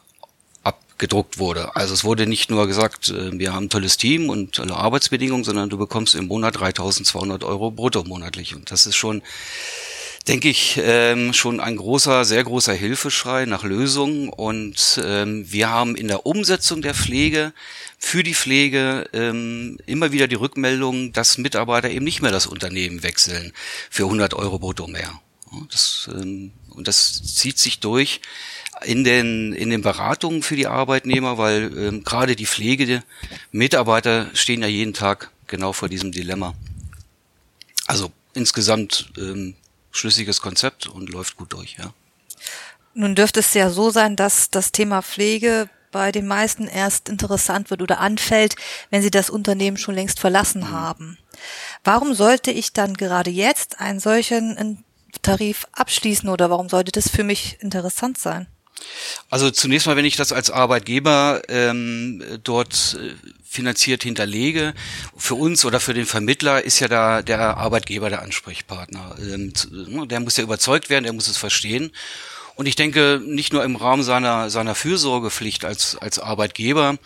abgedruckt 1.01 1.39
wurde. 1.39 1.75
Also 1.77 1.95
es 1.95 2.05
wurde 2.05 2.27
nicht 2.27 2.51
nur 2.51 2.67
gesagt, 2.67 3.09
äh, 3.09 3.39
wir 3.39 3.55
haben 3.55 3.67
ein 3.67 3.71
tolles 3.71 3.97
Team 3.97 4.29
und 4.29 4.57
tolle 4.57 4.77
Arbeitsbedingungen, 4.77 5.45
sondern 5.45 5.71
du 5.71 5.79
bekommst 5.79 6.15
im 6.15 6.27
Monat 6.27 6.57
3.200 6.57 7.43
Euro 7.45 7.71
brutto 7.71 8.05
monatlich. 8.05 8.55
Und 8.55 8.71
das 8.71 8.85
ist 8.85 8.97
schon, 8.97 9.23
denke 10.29 10.51
ich, 10.51 10.79
ähm, 10.83 11.33
schon 11.33 11.59
ein 11.59 11.77
großer, 11.77 12.27
sehr 12.27 12.45
großer 12.45 12.75
Hilfeschrei 12.75 13.47
nach 13.47 13.65
Lösungen. 13.65 14.29
Und 14.29 15.01
ähm, 15.03 15.51
wir 15.51 15.71
haben 15.71 15.97
in 15.97 16.09
der 16.09 16.27
Umsetzung 16.27 16.83
der 16.83 16.95
Pflege 16.95 17.55
für 17.99 18.23
die 18.23 18.35
Pflege 18.35 19.09
ähm, 19.15 19.79
immer 19.87 20.13
wieder 20.13 20.29
die 20.29 20.35
Rückmeldung, 20.37 21.15
dass 21.15 21.39
Mitarbeiter 21.39 21.89
eben 21.89 22.05
nicht 22.05 22.21
mehr 22.21 22.33
das 22.33 22.47
Unternehmen 22.47 23.03
wechseln 23.03 23.53
für 23.89 24.05
100 24.05 24.35
Euro 24.35 24.59
brutto 24.59 24.87
mehr. 24.87 25.19
Das, 25.71 26.11
ähm, 26.13 26.53
und 26.81 26.89
das 26.89 27.23
zieht 27.23 27.59
sich 27.59 27.79
durch 27.79 28.23
in 28.83 29.05
den 29.05 29.53
in 29.53 29.69
den 29.69 29.83
Beratungen 29.83 30.43
für 30.43 30.57
die 30.57 30.67
Arbeitnehmer, 30.67 31.37
weil 31.37 31.71
ähm, 31.77 32.05
gerade 32.05 32.37
die 32.37 32.47
Pflegemitarbeiter 32.47 34.31
stehen 34.33 34.63
ja 34.63 34.69
jeden 34.69 34.95
Tag 34.95 35.31
genau 35.47 35.75
vor 35.75 35.91
diesem 35.91 36.11
Dilemma. 36.11 36.55
Also 37.87 38.11
insgesamt 38.33 39.13
ähm, 39.19 39.57
schlüssiges 39.91 40.41
Konzept 40.41 40.87
und 40.87 41.11
läuft 41.11 41.37
gut 41.37 41.53
durch, 41.53 41.77
ja. 41.79 41.93
Nun 42.95 43.15
dürfte 43.15 43.41
es 43.41 43.53
ja 43.53 43.69
so 43.69 43.91
sein, 43.91 44.17
dass 44.17 44.51
das 44.51 44.73
Thema 44.73 45.03
Pflege 45.03 45.69
bei 45.93 46.13
den 46.13 46.27
meisten 46.27 46.67
erst 46.67 47.11
interessant 47.11 47.69
wird 47.69 47.83
oder 47.83 48.01
anfällt, 48.01 48.57
wenn 48.89 49.03
sie 49.03 49.11
das 49.11 49.29
Unternehmen 49.29 49.77
schon 49.77 49.95
längst 49.95 50.19
verlassen 50.19 50.63
mhm. 50.63 50.71
haben. 50.71 51.19
Warum 51.85 52.15
sollte 52.15 52.51
ich 52.51 52.73
dann 52.73 52.95
gerade 52.95 53.31
jetzt 53.31 53.81
einen 53.81 54.01
solchen 54.01 54.57
Tarif 55.23 55.67
abschließen 55.73 56.29
oder 56.29 56.51
warum 56.51 56.69
sollte 56.69 56.93
das 56.93 57.09
für 57.09 57.25
mich 57.25 57.59
interessant 57.61 58.19
sein? 58.19 58.47
Also 59.29 59.51
zunächst 59.51 59.87
mal, 59.87 59.97
wenn 59.97 60.05
ich 60.05 60.17
das 60.17 60.33
als 60.33 60.51
Arbeitgeber 60.51 61.43
ähm, 61.49 62.23
dort 62.43 62.99
äh, 63.01 63.15
finanziert 63.45 64.03
hinterlege, 64.03 64.75
für 65.17 65.35
uns 65.35 65.65
oder 65.65 65.81
für 65.81 65.95
den 65.95 66.07
Vermittler 66.07 66.65
ist 66.65 66.81
ja 66.81 66.89
da 66.89 67.23
der 67.23 67.57
Arbeitgeber 67.57 68.11
der 68.11 68.23
Ansprechpartner. 68.23 69.17
Ähm, 69.19 69.53
ne, 69.71 70.07
der 70.07 70.21
muss 70.21 70.37
ja 70.37 70.45
überzeugt 70.45 70.89
werden, 70.89 71.05
der 71.05 71.13
muss 71.13 71.29
es 71.29 71.37
verstehen. 71.37 71.93
Und 72.55 72.67
ich 72.67 72.77
denke, 72.77 73.21
nicht 73.25 73.53
nur 73.53 73.65
im 73.65 73.77
Rahmen 73.77 74.03
seiner, 74.03 74.51
seiner 74.51 74.75
Fürsorgepflicht 74.75 75.65
als, 75.65 75.97
als 75.97 76.19
Arbeitgeber 76.19 76.99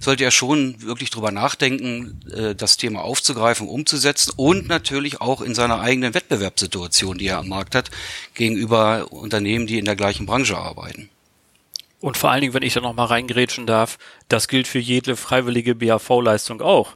sollte 0.00 0.24
er 0.24 0.30
schon 0.30 0.82
wirklich 0.82 1.10
drüber 1.10 1.30
nachdenken, 1.30 2.20
äh, 2.32 2.54
das 2.54 2.76
Thema 2.76 3.02
aufzugreifen, 3.02 3.68
umzusetzen 3.68 4.32
und 4.36 4.68
natürlich 4.68 5.20
auch 5.20 5.40
in 5.40 5.54
seiner 5.54 5.80
eigenen 5.80 6.14
Wettbewerbssituation, 6.14 7.18
die 7.18 7.28
er 7.28 7.38
am 7.38 7.48
Markt 7.48 7.74
hat, 7.74 7.90
gegenüber 8.34 9.10
Unternehmen, 9.10 9.66
die 9.66 9.78
in 9.78 9.84
der 9.84 9.96
gleichen 9.96 10.26
Branche 10.26 10.56
arbeiten. 10.56 11.08
Und 12.00 12.16
vor 12.16 12.30
allen 12.30 12.42
Dingen, 12.42 12.54
wenn 12.54 12.62
ich 12.62 12.74
da 12.74 12.80
noch 12.80 12.94
mal 12.94 13.06
reingrätschen 13.06 13.66
darf, 13.66 13.98
das 14.28 14.46
gilt 14.46 14.68
für 14.68 14.78
jede 14.78 15.16
freiwillige 15.16 15.74
BAV-Leistung 15.74 16.60
auch. 16.62 16.94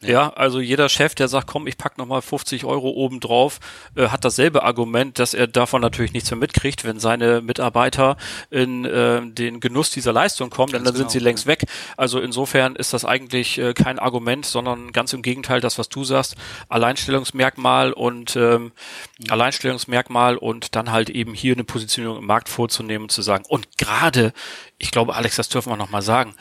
Ja. 0.00 0.32
also 0.34 0.60
jeder 0.60 0.88
Chef, 0.88 1.14
der 1.14 1.28
sagt, 1.28 1.46
komm, 1.46 1.66
ich 1.66 1.78
pack 1.78 1.98
nochmal 1.98 2.22
50 2.22 2.64
Euro 2.64 2.90
oben 2.90 3.20
drauf, 3.20 3.60
äh, 3.96 4.08
hat 4.08 4.24
dasselbe 4.24 4.62
Argument, 4.62 5.18
dass 5.18 5.34
er 5.34 5.46
davon 5.46 5.80
natürlich 5.80 6.12
nichts 6.12 6.30
mehr 6.30 6.38
mitkriegt, 6.38 6.84
wenn 6.84 6.98
seine 6.98 7.40
Mitarbeiter 7.40 8.16
in 8.50 8.84
äh, 8.84 9.22
den 9.26 9.60
Genuss 9.60 9.90
dieser 9.90 10.12
Leistung 10.12 10.50
kommen, 10.50 10.72
denn 10.72 10.84
dann 10.84 10.94
genau, 10.94 11.08
sind 11.08 11.10
sie 11.10 11.18
längst 11.18 11.46
weg. 11.46 11.64
Also 11.96 12.20
insofern 12.20 12.76
ist 12.76 12.92
das 12.92 13.04
eigentlich 13.04 13.58
äh, 13.58 13.74
kein 13.74 13.98
Argument, 13.98 14.44
sondern 14.44 14.92
ganz 14.92 15.12
im 15.12 15.22
Gegenteil, 15.22 15.60
das, 15.60 15.78
was 15.78 15.88
du 15.88 16.04
sagst, 16.04 16.36
Alleinstellungsmerkmal 16.68 17.92
und 17.92 18.36
ähm, 18.36 18.72
mhm. 19.18 19.30
Alleinstellungsmerkmal 19.30 20.36
und 20.36 20.76
dann 20.76 20.92
halt 20.92 21.10
eben 21.10 21.34
hier 21.34 21.54
eine 21.54 21.64
Positionierung 21.64 22.18
im 22.18 22.26
Markt 22.26 22.48
vorzunehmen 22.48 23.04
und 23.04 23.10
zu 23.10 23.22
sagen, 23.22 23.44
und 23.48 23.78
gerade, 23.78 24.32
ich 24.78 24.90
glaube, 24.90 25.14
Alex, 25.14 25.36
das 25.36 25.48
dürfen 25.48 25.70
wir 25.72 25.76
nochmal 25.76 26.02
sagen, 26.02 26.34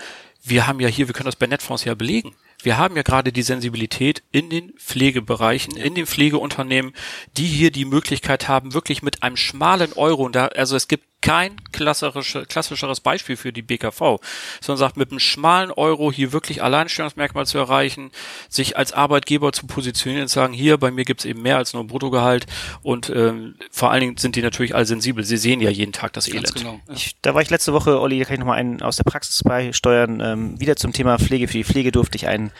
wir 0.43 0.67
haben 0.67 0.79
ja 0.79 0.89
hier, 0.89 1.07
wir 1.07 1.13
können 1.13 1.25
das 1.25 1.37
bei 1.37 1.47
Netfonds 1.47 1.85
ja 1.85 1.95
belegen. 1.95 2.35
Wir 2.61 2.77
haben 2.77 2.95
ja 2.95 3.01
gerade 3.01 3.31
die 3.31 3.41
Sensibilität 3.41 4.23
in 4.31 4.49
den 4.49 4.73
Pflegebereichen, 4.73 5.75
in 5.75 5.95
den 5.95 6.05
Pflegeunternehmen, 6.05 6.93
die 7.37 7.45
hier 7.45 7.71
die 7.71 7.85
Möglichkeit 7.85 8.47
haben, 8.47 8.73
wirklich 8.73 9.01
mit 9.01 9.23
einem 9.23 9.37
schmalen 9.37 9.93
Euro, 9.93 10.23
und 10.23 10.35
da, 10.35 10.47
also 10.47 10.75
es 10.75 10.87
gibt 10.87 11.05
kein 11.23 11.55
klassische, 11.71 12.45
klassischeres 12.45 12.99
Beispiel 12.99 13.37
für 13.37 13.53
die 13.53 13.61
BKV, 13.61 14.19
sondern 14.59 14.77
sagt, 14.77 14.97
mit 14.97 15.09
einem 15.09 15.19
schmalen 15.19 15.71
Euro 15.71 16.11
hier 16.11 16.33
wirklich 16.33 16.61
Alleinstellungsmerkmal 16.61 17.45
zu 17.45 17.57
erreichen, 17.57 18.11
sich 18.49 18.75
als 18.75 18.91
Arbeitgeber 18.91 19.53
zu 19.53 19.65
positionieren 19.65 20.23
und 20.23 20.27
sagen, 20.27 20.53
hier, 20.53 20.77
bei 20.77 20.91
mir 20.91 21.05
gibt's 21.05 21.23
eben 21.23 21.41
mehr 21.41 21.55
als 21.55 21.71
nur 21.71 21.81
ein 21.81 21.87
Bruttogehalt 21.87 22.45
und 22.81 23.09
ähm, 23.09 23.55
vor 23.71 23.89
allen 23.89 24.01
Dingen 24.01 24.17
sind 24.17 24.35
die 24.35 24.41
natürlich 24.41 24.75
all 24.75 24.85
sensibel. 24.85 25.23
Sie 25.23 25.37
sehen 25.37 25.61
ja 25.61 25.69
jeden 25.69 25.93
Tag 25.93 26.11
das 26.11 26.27
Elend. 26.27 26.53
Genau, 26.55 26.81
ja. 26.89 26.93
ich, 26.93 27.15
da 27.21 27.33
war 27.33 27.41
ich 27.41 27.49
letzte 27.49 27.71
Woche, 27.71 28.01
Olli, 28.01 28.19
da 28.19 28.25
kann 28.25 28.33
ich 28.33 28.39
nochmal 28.41 28.59
einen 28.59 28.81
aus 28.81 28.97
der 28.97 29.05
Praxis 29.05 29.41
beisteuern. 29.43 30.19
Ähm, 30.19 30.59
wieder 30.59 30.75
zum 30.75 30.91
Thema 30.91 31.17
Pflege. 31.19 31.47
Für 31.47 31.57
die 31.57 31.63
Pflege 31.63 31.93
durfte 31.93 32.17
ich 32.17 32.27
einen 32.27 32.51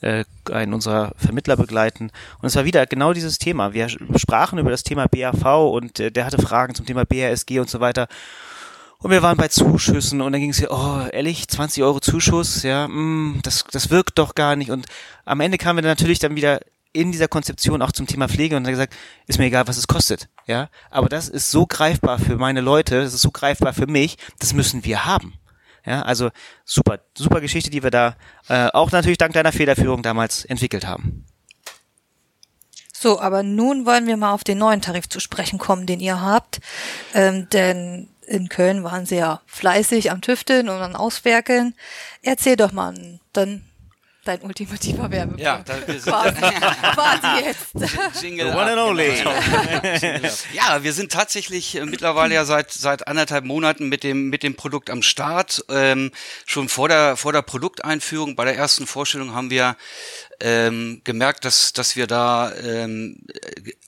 äh, 0.00 0.24
einen 0.50 0.74
unserer 0.74 1.12
Vermittler 1.16 1.56
begleiten. 1.56 2.10
Und 2.40 2.46
es 2.46 2.56
war 2.56 2.64
wieder 2.64 2.86
genau 2.86 3.12
dieses 3.12 3.38
Thema. 3.38 3.72
Wir 3.72 3.88
sprachen 4.16 4.58
über 4.58 4.70
das 4.70 4.82
Thema 4.82 5.06
BAV 5.06 5.70
und 5.72 6.00
äh, 6.00 6.10
der 6.10 6.24
hatte 6.24 6.40
Fragen 6.40 6.74
zum 6.74 6.86
Thema 6.86 7.04
BASG 7.04 7.58
und 7.60 7.70
so 7.70 7.80
weiter. 7.80 8.08
Und 8.98 9.10
wir 9.10 9.22
waren 9.22 9.38
bei 9.38 9.48
Zuschüssen 9.48 10.20
und 10.20 10.32
dann 10.32 10.40
ging 10.40 10.50
es 10.50 10.58
hier, 10.58 10.70
oh, 10.70 11.06
ehrlich, 11.10 11.48
20 11.48 11.82
Euro 11.82 12.00
Zuschuss, 12.00 12.62
ja, 12.62 12.86
mh, 12.86 12.94
mm, 12.94 13.40
das, 13.42 13.64
das 13.70 13.90
wirkt 13.90 14.18
doch 14.18 14.34
gar 14.34 14.56
nicht. 14.56 14.70
Und 14.70 14.86
am 15.24 15.40
Ende 15.40 15.56
kamen 15.56 15.78
wir 15.78 15.82
dann 15.82 15.92
natürlich 15.92 16.18
dann 16.18 16.36
wieder 16.36 16.60
in 16.92 17.12
dieser 17.12 17.28
Konzeption 17.28 17.82
auch 17.82 17.92
zum 17.92 18.06
Thema 18.06 18.28
Pflege 18.28 18.56
und 18.56 18.64
haben 18.64 18.72
gesagt, 18.72 18.94
ist 19.26 19.38
mir 19.38 19.46
egal, 19.46 19.68
was 19.68 19.78
es 19.78 19.86
kostet, 19.86 20.28
ja. 20.46 20.68
Aber 20.90 21.08
das 21.08 21.28
ist 21.28 21.50
so 21.50 21.66
greifbar 21.66 22.18
für 22.18 22.36
meine 22.36 22.60
Leute, 22.60 23.02
das 23.02 23.14
ist 23.14 23.22
so 23.22 23.30
greifbar 23.30 23.72
für 23.72 23.86
mich, 23.86 24.18
das 24.38 24.52
müssen 24.54 24.84
wir 24.84 25.06
haben. 25.06 25.34
Ja, 25.84 26.02
also 26.02 26.30
super, 26.64 27.00
super 27.16 27.40
Geschichte, 27.40 27.70
die 27.70 27.82
wir 27.82 27.90
da 27.90 28.16
äh, 28.48 28.68
auch 28.72 28.90
natürlich 28.92 29.18
dank 29.18 29.32
deiner 29.32 29.52
Federführung 29.52 30.02
damals 30.02 30.44
entwickelt 30.44 30.86
haben. 30.86 31.24
So, 32.92 33.18
aber 33.18 33.42
nun 33.42 33.86
wollen 33.86 34.06
wir 34.06 34.18
mal 34.18 34.32
auf 34.32 34.44
den 34.44 34.58
neuen 34.58 34.82
Tarif 34.82 35.08
zu 35.08 35.20
sprechen 35.20 35.58
kommen, 35.58 35.86
den 35.86 36.00
ihr 36.00 36.20
habt. 36.20 36.60
Ähm, 37.14 37.48
denn 37.48 38.10
in 38.26 38.50
Köln 38.50 38.84
waren 38.84 39.06
sie 39.06 39.16
ja 39.16 39.40
fleißig 39.46 40.10
am 40.10 40.20
Tüfteln 40.20 40.68
und 40.68 40.82
am 40.82 40.94
Auswerkeln. 40.94 41.74
Erzähl 42.22 42.56
doch 42.56 42.72
mal 42.72 43.18
dann 43.32 43.64
dein 44.24 44.42
ultimativer 44.42 45.10
Werbepunkt. 45.10 45.40
Ja, 45.40 45.62
da, 45.64 45.76
wir 45.86 46.00
sind 46.00 46.12
quasi, 46.12 46.40
quasi 46.94 47.44
jetzt. 47.44 48.22
Jingle 48.22 48.50
The 48.50 48.56
one 48.56 48.70
and 48.70 48.80
only. 48.80 49.16
ja, 50.52 50.82
wir 50.82 50.92
sind 50.92 51.12
tatsächlich 51.12 51.76
äh, 51.76 51.84
mittlerweile 51.84 52.34
ja 52.34 52.44
seit 52.44 52.70
seit 52.72 53.06
anderthalb 53.08 53.44
Monaten 53.44 53.88
mit 53.88 54.04
dem 54.04 54.28
mit 54.28 54.42
dem 54.42 54.54
Produkt 54.56 54.90
am 54.90 55.02
Start. 55.02 55.64
Ähm, 55.68 56.10
schon 56.46 56.68
vor 56.68 56.88
der 56.88 57.16
vor 57.16 57.32
der 57.32 57.42
Produkteinführung 57.42 58.36
bei 58.36 58.44
der 58.44 58.56
ersten 58.56 58.86
Vorstellung 58.86 59.34
haben 59.34 59.50
wir 59.50 59.76
ähm, 60.40 61.00
gemerkt, 61.04 61.44
dass 61.44 61.72
dass 61.72 61.96
wir 61.96 62.06
da 62.06 62.52
ähm, 62.54 63.18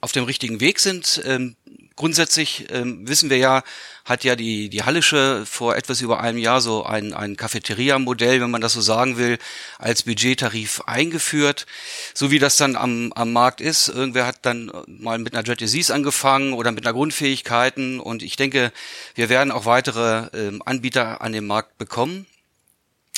auf 0.01 0.13
dem 0.13 0.25
richtigen 0.25 0.61
Weg 0.61 0.81
sind. 0.81 1.23
Ähm, 1.25 1.57
grundsätzlich 1.97 2.67
ähm, 2.71 3.07
wissen 3.09 3.31
wir 3.31 3.39
ja, 3.39 3.63
hat 4.05 4.25
ja 4.25 4.37
die, 4.37 4.69
die 4.69 4.83
Hallische 4.83 5.45
vor 5.47 5.77
etwas 5.77 6.01
über 6.01 6.21
einem 6.21 6.39
Jahr 6.39 6.61
so 6.61 6.85
ein, 6.85 7.13
ein 7.13 7.37
Cafeteria-Modell, 7.37 8.41
wenn 8.41 8.51
man 8.51 8.61
das 8.61 8.73
so 8.73 8.81
sagen 8.81 9.17
will, 9.17 9.39
als 9.79 10.03
Budgettarif 10.03 10.83
eingeführt. 10.87 11.67
So 12.15 12.31
wie 12.31 12.39
das 12.39 12.57
dann 12.57 12.77
am, 12.77 13.13
am 13.15 13.33
Markt 13.33 13.61
ist. 13.61 13.89
Irgendwer 13.89 14.27
hat 14.27 14.39
dann 14.43 14.73
mal 14.87 15.19
mit 15.19 15.35
einer 15.35 15.47
Jet 15.47 15.61
Disease 15.61 15.95
angefangen 15.95 16.53
oder 16.53 16.73
mit 16.73 16.85
einer 16.85 16.95
Grundfähigkeiten 16.95 18.01
und 18.01 18.23
ich 18.23 18.37
denke, 18.37 18.73
wir 19.15 19.29
werden 19.29 19.53
auch 19.53 19.67
weitere 19.67 20.29
ähm, 20.37 20.63
Anbieter 20.65 21.21
an 21.21 21.33
den 21.33 21.47
Markt 21.47 21.79
bekommen. 21.79 22.27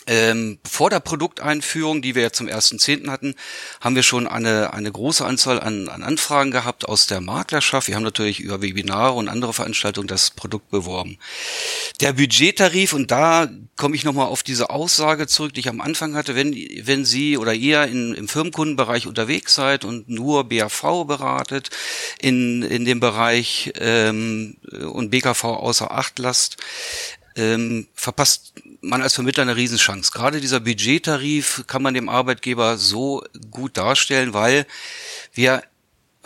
Ähm, 0.07 0.59
vor 0.69 0.91
der 0.91 1.01
Produkteinführung, 1.01 2.03
die 2.03 2.15
wir 2.15 2.23
ja 2.23 2.31
zum 2.31 2.47
1.10. 2.47 3.09
hatten, 3.11 3.35
haben 3.81 3.97
wir 3.97 4.03
schon 4.03 4.27
eine, 4.27 4.75
eine 4.75 4.93
große 4.93 5.25
Anzahl 5.25 5.61
an, 5.61 5.89
an 5.89 6.03
Anfragen 6.03 6.51
gehabt 6.51 6.87
aus 6.87 7.07
der 7.07 7.21
Maklerschaft. 7.21 7.89
Wir 7.89 7.97
haben 7.97 8.03
natürlich 8.03 8.41
über 8.41 8.61
Webinare 8.61 9.15
und 9.15 9.29
andere 9.29 9.55
Veranstaltungen 9.55 10.09
das 10.09 10.31
Produkt 10.31 10.71
beworben. 10.71 11.19
Der 12.01 12.13
Budgettarif, 12.13 12.93
und 12.93 13.11
da 13.11 13.49
komme 13.77 13.97
ich 13.97 14.05
nochmal 14.05 14.27
auf 14.27 14.43
diese 14.43 14.71
Aussage 14.71 15.27
zurück, 15.27 15.55
die 15.55 15.61
ich 15.61 15.69
am 15.69 15.81
Anfang 15.81 16.15
hatte, 16.15 16.35
wenn, 16.35 16.55
wenn 16.83 17.05
Sie 17.05 17.39
oder 17.39 17.55
ihr 17.55 17.85
in, 17.85 18.15
im 18.15 18.29
Firmenkundenbereich 18.29 19.07
unterwegs 19.07 19.55
seid 19.55 19.85
und 19.85 20.09
nur 20.09 20.49
BAV 20.49 21.05
beratet, 21.07 21.71
in, 22.21 22.63
in 22.63 22.85
dem 22.85 23.01
Bereich 23.01 23.73
ähm, 23.77 24.57
und 24.71 25.11
BKV 25.11 25.45
außer 25.45 25.91
Acht 25.91 26.19
lasst, 26.19 26.59
ähm, 27.37 27.89
verpasst 27.95 28.53
man 28.85 29.03
als 29.03 29.15
Vermittler 29.15 29.43
eine 29.43 29.57
Riesenchance. 29.57 30.13
Gerade 30.13 30.41
dieser 30.41 30.61
Budgettarif 30.61 31.65
kann 31.67 31.83
man 31.83 31.95
dem 31.95 32.09
Arbeitgeber 32.09 32.79
so 32.79 33.25
gut 33.51 33.77
darstellen, 33.77 34.35
weil 34.35 34.67
wir 35.33 35.63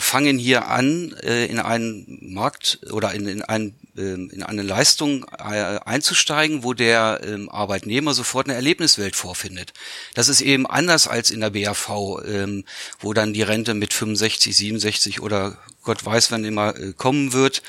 fangen 0.00 0.38
hier 0.38 0.68
an, 0.68 1.12
äh, 1.24 1.46
in 1.46 1.58
einen 1.58 2.18
Markt 2.32 2.78
oder 2.92 3.12
in, 3.14 3.26
in, 3.26 3.42
ein, 3.42 3.74
äh, 3.96 4.12
in 4.12 4.44
eine 4.44 4.62
Leistung 4.62 5.26
äh, 5.38 5.80
einzusteigen, 5.84 6.62
wo 6.62 6.72
der 6.72 7.20
ähm, 7.24 7.48
Arbeitnehmer 7.48 8.14
sofort 8.14 8.46
eine 8.46 8.54
Erlebniswelt 8.54 9.16
vorfindet. 9.16 9.72
Das 10.14 10.28
ist 10.28 10.40
eben 10.40 10.66
anders 10.68 11.08
als 11.08 11.32
in 11.32 11.40
der 11.40 11.50
BAV, 11.50 12.22
ähm, 12.24 12.64
wo 13.00 13.12
dann 13.12 13.32
die 13.32 13.42
Rente 13.42 13.74
mit 13.74 13.92
65, 13.92 14.56
67 14.56 15.20
oder 15.20 15.58
Gott 15.82 16.04
weiß, 16.04 16.30
wann 16.30 16.44
immer 16.44 16.74
kommen 16.96 17.32
wird. 17.32 17.62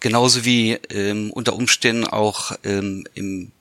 Genauso 0.00 0.44
wie 0.44 0.72
ähm, 0.90 1.30
unter 1.30 1.54
Umständen 1.54 2.06
auch 2.06 2.52
im 2.62 3.52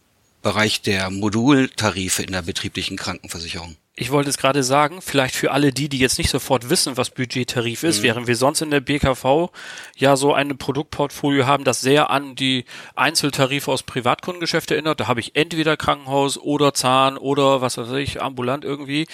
Bereich 0.42 0.82
der 0.82 1.10
Modultarife 1.10 2.24
in 2.24 2.32
der 2.32 2.42
betrieblichen 2.44 2.98
Krankenversicherung 2.98 3.76
ich 4.00 4.12
wollte 4.12 4.30
es 4.30 4.38
gerade 4.38 4.62
sagen, 4.62 5.02
vielleicht 5.02 5.36
für 5.36 5.50
alle 5.50 5.72
die, 5.72 5.90
die 5.90 5.98
jetzt 5.98 6.20
nicht 6.20 6.30
sofort 6.30 6.70
wissen, 6.70 6.98
was 6.98 7.10
Budgettarif 7.10 7.82
ist, 7.82 8.00
mhm. 8.00 8.04
während 8.04 8.28
wir 8.28 8.36
sonst 8.36 8.62
in 8.62 8.70
der 8.70 8.80
BKV 8.80 9.50
ja 9.96 10.16
so 10.16 10.36
ein 10.36 10.56
Produktportfolio 10.56 11.48
haben, 11.48 11.64
das 11.64 11.82
sehr 11.82 12.12
an 12.12 12.36
die 12.36 12.66
Einzeltarife 12.96 13.72
aus 13.72 13.82
Privatkundengeschäft 13.82 14.70
erinnert. 14.70 15.00
Da 15.00 15.08
habe 15.08 15.20
ich 15.20 15.36
entweder 15.36 15.78
Krankenhaus 15.78 16.38
oder 16.38 16.76
Zahn 16.76 17.18
oder 17.18 17.62
was 17.62 17.80
weiß 17.80 17.94
ich, 17.94 18.22
ambulant 18.22 18.64
irgendwie. 18.64 19.08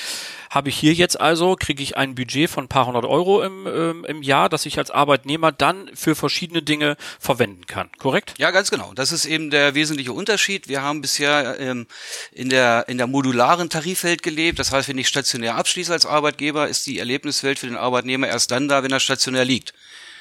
Habe 0.50 0.68
ich 0.68 0.76
hier 0.76 0.94
jetzt 0.94 1.20
also, 1.20 1.56
kriege 1.56 1.82
ich 1.82 1.96
ein 1.96 2.14
Budget 2.14 2.50
von 2.50 2.66
ein 2.66 2.68
paar 2.68 2.86
hundert 2.86 3.06
Euro 3.06 3.42
im, 3.42 3.66
ähm, 3.66 4.06
im 4.06 4.22
Jahr, 4.22 4.50
das 4.50 4.66
ich 4.66 4.78
als 4.78 4.92
Arbeitnehmer 4.92 5.54
dann 5.54 5.90
für 5.94 6.14
verschiedene 6.14 6.62
Dinge 6.62 6.98
verwenden 7.20 7.68
kann. 7.68 7.90
Korrekt? 8.00 8.34
Ja, 8.38 8.52
ganz 8.52 8.70
genau. 8.70 8.92
Das 8.94 9.14
ist 9.14 9.26
eben 9.26 9.50
der 9.50 9.76
wesentliche 9.76 10.12
Unterschied. 10.12 10.68
Wir 10.68 10.82
haben 10.82 11.00
bisher 11.00 11.58
ähm, 11.58 11.88
in 12.34 12.50
der 12.50 12.90
in 12.90 12.98
der 12.98 13.08
modularen 13.08 13.70
Tarifwelt 13.70 14.24
gelebt. 14.24 14.60
Das 14.60 14.73
heißt, 14.74 14.90
wenn 14.90 14.98
ich 14.98 15.08
stationär 15.08 15.56
abschließe 15.56 15.94
als 15.94 16.06
Arbeitgeber, 16.06 16.68
ist 16.68 16.86
die 16.86 17.00
Erlebniswelt 17.00 17.60
für 17.60 17.68
den 17.68 17.78
Arbeitnehmer 17.78 18.28
erst 18.28 18.52
dann 18.52 18.68
da, 18.68 18.84
wenn 18.84 18.92
er 18.92 19.00
stationär 19.00 19.46
liegt. 19.46 19.74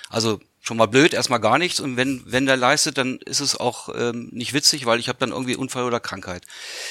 Also 0.09 0.41
schon 0.61 0.77
mal 0.77 0.87
blöd, 0.87 1.13
erstmal 1.13 1.41
gar 1.41 1.59
nichts. 1.59 1.81
Und 1.81 1.97
wenn, 1.97 2.23
wenn 2.25 2.47
der 2.47 2.57
leistet, 2.57 2.97
dann 2.97 3.19
ist 3.25 3.41
es 3.41 3.57
auch 3.57 3.89
ähm, 3.95 4.29
nicht 4.31 4.53
witzig, 4.55 4.87
weil 4.87 5.01
ich 5.01 5.09
habe 5.09 5.19
dann 5.19 5.33
irgendwie 5.33 5.57
Unfall 5.57 5.85
oder 5.85 5.99
Krankheit. 5.99 6.45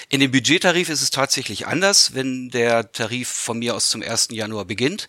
In 0.09 0.19
dem 0.19 0.31
Budgettarif 0.31 0.89
ist 0.89 1.01
es 1.01 1.09
tatsächlich 1.09 1.67
anders. 1.67 2.13
Wenn 2.13 2.49
der 2.49 2.91
Tarif 2.91 3.29
von 3.29 3.59
mir 3.59 3.75
aus 3.75 3.89
zum 3.89 4.01
1. 4.01 4.29
Januar 4.31 4.65
beginnt, 4.65 5.07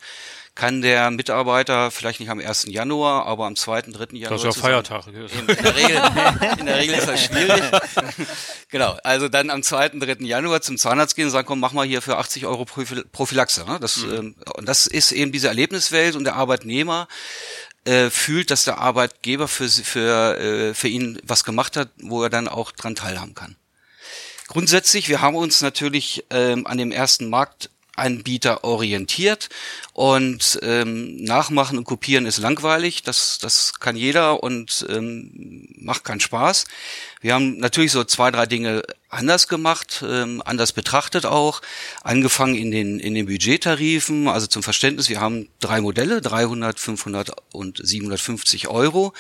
kann 0.55 0.83
der 0.83 1.11
Mitarbeiter 1.11 1.91
vielleicht 1.91 2.21
nicht 2.21 2.29
am 2.29 2.39
1. 2.39 2.67
Januar, 2.69 3.27
aber 3.27 3.47
am 3.47 3.57
2., 3.57 3.83
3. 3.83 4.17
Januar. 4.17 4.31
Das 4.31 4.45
ist 4.45 4.57
ja 4.57 4.63
Feiertag. 4.63 5.07
In, 5.07 5.15
in, 5.15 5.47
der 5.47 5.77
Regel, 5.77 6.03
in 6.59 6.67
der 6.67 6.79
Regel 6.79 6.95
ist 6.97 7.09
das 7.09 7.25
schwierig. 7.25 7.63
genau, 8.71 8.97
also 9.03 9.29
dann 9.29 9.49
am 9.49 9.63
2., 9.63 9.89
3. 9.91 10.17
Januar 10.21 10.61
zum 10.61 10.77
Zahnarzt 10.77 11.17
gehen 11.17 11.27
und 11.27 11.31
sagen, 11.31 11.47
komm, 11.47 11.61
mach 11.61 11.73
mal 11.73 11.87
hier 11.87 12.03
für 12.03 12.19
80 12.19 12.45
Euro 12.45 12.67
Prophylaxe. 12.67 13.65
Ne? 13.65 13.79
Das, 13.81 13.99
mhm. 13.99 14.15
ähm, 14.15 14.35
und 14.57 14.69
das 14.69 14.87
ist 14.87 15.13
eben 15.13 15.33
diese 15.33 15.49
Erlebniswelt 15.49 16.17
und 16.17 16.25
der 16.25 16.37
Arbeitnehmer 16.37 17.09
äh, 17.85 18.11
fühlt, 18.11 18.51
dass 18.51 18.65
der 18.65 18.79
Arbeitgeber 18.79 19.49
für, 19.49 19.69
für, 19.69 20.39
äh, 20.39 20.75
für 20.75 20.89
ihn 20.89 21.19
was 21.25 21.45
gemacht 21.45 21.77
hat, 21.77 21.89
wo 21.97 22.23
er 22.23 22.31
dann 22.31 22.47
auch 22.47 22.73
dran 22.73 22.95
teilhaben 22.95 23.35
kann. 23.35 23.57
Grundsätzlich, 24.49 25.09
wir 25.09 25.23
haben 25.23 25.37
uns 25.37 25.63
natürlich 25.63 26.27
ähm, 26.29 26.67
an 26.67 26.77
dem 26.77 26.93
ersten 26.93 27.31
Markt 27.31 27.71
Anbieter 28.03 28.65
orientiert. 28.65 29.49
Und 29.95 30.59
ähm, 30.63 31.23
nachmachen 31.23 31.77
und 31.79 31.85
kopieren 31.85 32.25
ist 32.25 32.39
langweilig, 32.39 33.03
das, 33.03 33.39
das 33.39 33.75
kann 33.79 33.95
jeder 33.95 34.43
und 34.43 34.87
ähm, 34.89 35.69
macht 35.77 36.05
keinen 36.05 36.21
Spaß. 36.21 36.65
Wir 37.21 37.35
haben 37.35 37.59
natürlich 37.59 37.93
so 37.93 38.03
zwei, 38.03 38.31
drei 38.31 38.47
Dinge 38.47 38.83
anders 39.11 39.49
gemacht, 39.49 40.03
ähm, 40.09 40.43
anders 40.45 40.73
betrachtet 40.73 41.27
auch, 41.27 41.61
angefangen 42.03 42.55
in 42.55 42.71
den, 42.71 42.99
in 42.99 43.15
den 43.15 43.27
Budgettarifen, 43.27 44.29
also 44.29 44.47
zum 44.47 44.63
Verständnis, 44.63 45.11
wir 45.11 45.21
haben 45.21 45.49
drei 45.61 45.83
Modelle, 45.83 46.23
300, 46.23 46.81
500 46.81 47.33
und 47.53 47.79
750 47.83 48.69
Euro, 48.69 49.13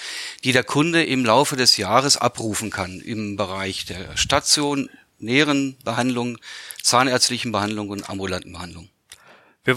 die 0.42 0.52
der 0.52 0.64
Kunde 0.64 1.04
im 1.04 1.24
Laufe 1.24 1.56
des 1.56 1.76
Jahres 1.76 2.16
abrufen 2.16 2.70
kann 2.70 3.00
im 3.00 3.36
Bereich 3.36 3.84
der 3.84 4.16
Station, 4.16 4.88
näheren 5.18 5.76
Behandlung, 5.84 6.38
zahnärztlichen 6.82 7.52
Behandlung 7.52 7.88
und 7.90 8.08
ambulanten 8.08 8.52
Behandlung. 8.52 8.88
Wir, 9.64 9.76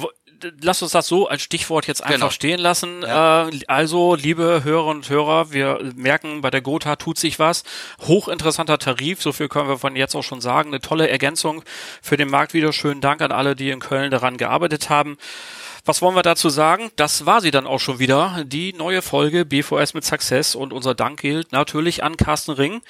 lass 0.61 0.81
uns 0.81 0.91
das 0.91 1.07
so 1.07 1.27
als 1.27 1.41
Stichwort 1.41 1.87
jetzt 1.87 2.01
einfach 2.01 2.15
genau. 2.15 2.29
stehen 2.29 2.59
lassen. 2.59 3.01
Ja. 3.01 3.47
Äh, 3.47 3.59
also, 3.67 4.15
liebe 4.15 4.63
Hörerinnen 4.63 4.97
und 4.97 5.09
Hörer, 5.09 5.51
wir 5.51 5.79
merken, 5.95 6.41
bei 6.41 6.49
der 6.49 6.61
Gotha 6.61 6.95
tut 6.95 7.17
sich 7.17 7.39
was. 7.39 7.63
Hochinteressanter 8.01 8.77
Tarif, 8.77 9.21
so 9.21 9.31
viel 9.31 9.47
können 9.47 9.69
wir 9.69 9.77
von 9.77 9.95
jetzt 9.95 10.15
auch 10.15 10.23
schon 10.23 10.41
sagen. 10.41 10.69
Eine 10.69 10.81
tolle 10.81 11.09
Ergänzung 11.09 11.63
für 12.01 12.17
den 12.17 12.29
Markt 12.29 12.53
wieder. 12.53 12.73
Schönen 12.73 13.01
Dank 13.01 13.21
an 13.21 13.31
alle, 13.31 13.55
die 13.55 13.69
in 13.69 13.79
Köln 13.79 14.11
daran 14.11 14.37
gearbeitet 14.37 14.89
haben. 14.89 15.17
Was 15.87 16.01
wollen 16.01 16.15
wir 16.15 16.23
dazu 16.23 16.49
sagen? 16.49 16.89
Das 16.95 17.27
war 17.27 17.41
sie 17.41 17.51
dann 17.51 17.67
auch 17.67 17.79
schon 17.79 17.99
wieder, 17.99 18.43
die 18.43 18.73
neue 18.73 19.03
Folge 19.03 19.45
BVS 19.45 19.93
mit 19.93 20.03
Success 20.03 20.55
und 20.55 20.73
unser 20.73 20.95
Dank 20.95 21.21
gilt 21.21 21.51
natürlich 21.51 22.03
an 22.03 22.17
Carsten 22.17 22.51
Ring. 22.51 22.81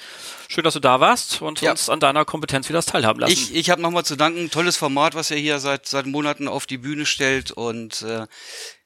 Schön, 0.48 0.64
dass 0.64 0.72
du 0.72 0.80
da 0.80 0.98
warst 0.98 1.42
und 1.42 1.60
ja. 1.60 1.72
uns 1.72 1.90
an 1.90 2.00
deiner 2.00 2.24
Kompetenz 2.24 2.70
wieder 2.70 2.82
teilhaben 2.82 3.20
lassen. 3.20 3.32
Ich, 3.32 3.54
ich 3.54 3.68
habe 3.68 3.82
nochmal 3.82 4.06
zu 4.06 4.16
danken. 4.16 4.50
Tolles 4.50 4.78
Format, 4.78 5.14
was 5.14 5.30
ihr 5.30 5.36
hier 5.36 5.58
seit, 5.58 5.86
seit 5.86 6.06
Monaten 6.06 6.48
auf 6.48 6.64
die 6.64 6.78
Bühne 6.78 7.04
stellt 7.04 7.50
und 7.50 8.00
äh, 8.00 8.26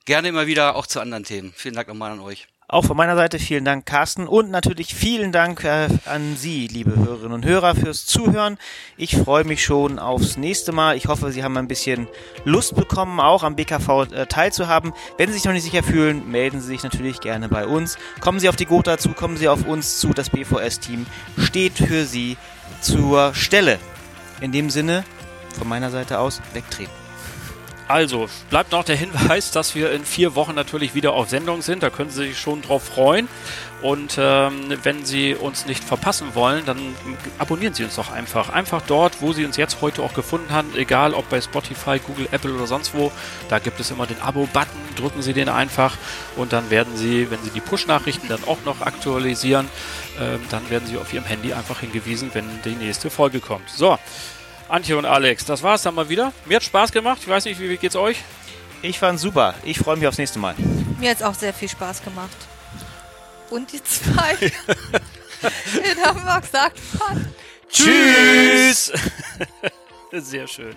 gerne 0.07 0.29
immer 0.29 0.49
wieder 0.49 0.75
auch 0.75 0.89
zu 0.89 0.99
anderen 0.99 1.23
Themen. 1.23 1.53
Vielen 1.57 1.77
Dank 1.77 1.87
nochmal 1.87 2.11
an 2.11 2.19
euch. 2.19 2.49
Auch 2.73 2.85
von 2.85 2.97
meiner 2.97 3.17
Seite 3.17 3.41
vielen 3.41 3.65
Dank, 3.65 3.85
Carsten. 3.85 4.29
Und 4.29 4.53
natürlich 4.53 4.95
vielen 4.95 5.33
Dank 5.33 5.65
äh, 5.65 5.89
an 6.05 6.37
Sie, 6.37 6.69
liebe 6.69 6.95
Hörerinnen 6.95 7.33
und 7.33 7.45
Hörer, 7.45 7.75
fürs 7.75 8.07
Zuhören. 8.07 8.59
Ich 8.97 9.17
freue 9.17 9.43
mich 9.43 9.65
schon 9.65 9.99
aufs 9.99 10.37
nächste 10.37 10.71
Mal. 10.71 10.97
Ich 10.97 11.09
hoffe, 11.09 11.33
Sie 11.33 11.43
haben 11.43 11.57
ein 11.57 11.67
bisschen 11.67 12.07
Lust 12.45 12.77
bekommen, 12.77 13.19
auch 13.19 13.43
am 13.43 13.57
BKV 13.57 14.13
äh, 14.13 14.27
teilzuhaben. 14.27 14.93
Wenn 15.19 15.27
Sie 15.27 15.35
sich 15.35 15.45
noch 15.47 15.53
nicht 15.53 15.65
sicher 15.65 15.83
fühlen, 15.83 16.31
melden 16.31 16.61
Sie 16.61 16.69
sich 16.69 16.85
natürlich 16.85 17.19
gerne 17.19 17.49
bei 17.49 17.67
uns. 17.67 17.99
Kommen 18.21 18.39
Sie 18.39 18.49
auf 18.49 18.55
die 18.55 18.67
Gotha 18.67 18.99
zu, 18.99 19.15
kommen 19.15 19.37
Sie 19.37 19.49
auf 19.49 19.67
uns 19.67 19.99
zu. 19.99 20.11
Das 20.11 20.31
BVS-Team 20.31 21.07
steht 21.39 21.77
für 21.77 22.05
Sie 22.05 22.37
zur 22.83 23.35
Stelle. 23.35 23.81
In 24.41 24.53
dem 24.53 24.71
Sinne, 24.71 25.03
von 25.59 25.69
meiner 25.69 25.91
Seite 25.91 26.21
aus, 26.21 26.41
wegtreten. 26.53 27.00
Also, 27.91 28.29
bleibt 28.51 28.71
noch 28.71 28.85
der 28.85 28.95
Hinweis, 28.95 29.51
dass 29.51 29.75
wir 29.75 29.91
in 29.91 30.05
vier 30.05 30.37
Wochen 30.37 30.55
natürlich 30.55 30.95
wieder 30.95 31.13
auf 31.13 31.29
Sendung 31.29 31.61
sind. 31.61 31.83
Da 31.83 31.91
können 31.91 32.09
Sie 32.09 32.29
sich 32.29 32.39
schon 32.39 32.63
drauf 32.63 32.85
freuen. 32.85 33.29
Und 33.83 34.17
ähm, 34.17 34.73
wenn 34.85 35.05
Sie 35.05 35.35
uns 35.35 35.67
nicht 35.67 35.83
verpassen 35.83 36.37
wollen, 36.37 36.65
dann 36.65 36.79
abonnieren 37.39 37.75
Sie 37.75 37.83
uns 37.83 37.97
doch 37.97 38.13
einfach. 38.13 38.51
Einfach 38.51 38.81
dort, 38.87 39.21
wo 39.23 39.33
Sie 39.33 39.45
uns 39.45 39.57
jetzt 39.57 39.81
heute 39.81 40.05
auch 40.05 40.15
gefunden 40.15 40.53
haben, 40.53 40.69
egal 40.77 41.15
ob 41.15 41.29
bei 41.31 41.41
Spotify, 41.41 41.99
Google, 41.99 42.29
Apple 42.31 42.55
oder 42.55 42.69
sonst 42.69 42.95
wo. 42.95 43.11
Da 43.49 43.59
gibt 43.59 43.81
es 43.81 43.91
immer 43.91 44.07
den 44.07 44.23
Abo-Button. 44.23 44.95
Drücken 44.95 45.23
Sie 45.23 45.33
den 45.33 45.49
einfach 45.49 45.97
und 46.37 46.53
dann 46.53 46.71
werden 46.71 46.97
Sie, 46.97 47.29
wenn 47.29 47.43
Sie 47.43 47.51
die 47.51 47.61
Push-Nachrichten 47.61 48.29
dann 48.29 48.45
auch 48.45 48.59
noch 48.65 48.83
aktualisieren, 48.83 49.69
ähm, 50.21 50.39
dann 50.51 50.71
werden 50.71 50.87
Sie 50.87 50.97
auf 50.97 51.13
Ihrem 51.13 51.25
Handy 51.25 51.55
einfach 51.55 51.81
hingewiesen, 51.81 52.31
wenn 52.35 52.45
die 52.65 52.77
nächste 52.77 53.11
Folge 53.11 53.41
kommt. 53.41 53.69
So. 53.69 53.99
Antje 54.71 54.97
und 54.97 55.05
Alex, 55.05 55.45
das 55.45 55.63
war 55.63 55.75
es 55.75 55.83
dann 55.83 55.95
mal 55.97 56.09
wieder. 56.09 56.33
Mir 56.47 56.57
hat 56.57 56.63
Spaß 56.63 56.93
gemacht. 56.93 57.19
Ich 57.23 57.29
weiß 57.29 57.45
nicht, 57.45 57.61
wie, 57.61 57.69
wie 57.69 57.77
geht's 57.77 57.97
euch? 57.97 58.19
Ich 58.83 58.99
fand 58.99 59.19
super. 59.19 59.55
Ich 59.65 59.79
freue 59.79 59.97
mich 59.97 60.07
aufs 60.07 60.19
nächste 60.19 60.39
Mal. 60.39 60.55
Mir 60.99 61.11
hat 61.11 61.17
es 61.17 61.23
auch 61.23 61.35
sehr 61.35 61.53
viel 61.53 61.69
Spaß 61.69 62.03
gemacht. 62.05 62.37
Und 63.51 63.73
die 63.73 63.83
zwei 63.83 64.37
in 64.41 66.05
Hamburg 66.05 66.45
sagt 66.51 66.79
man 66.99 67.35
Tschüss. 67.69 68.93
sehr 70.13 70.47
schön. 70.47 70.77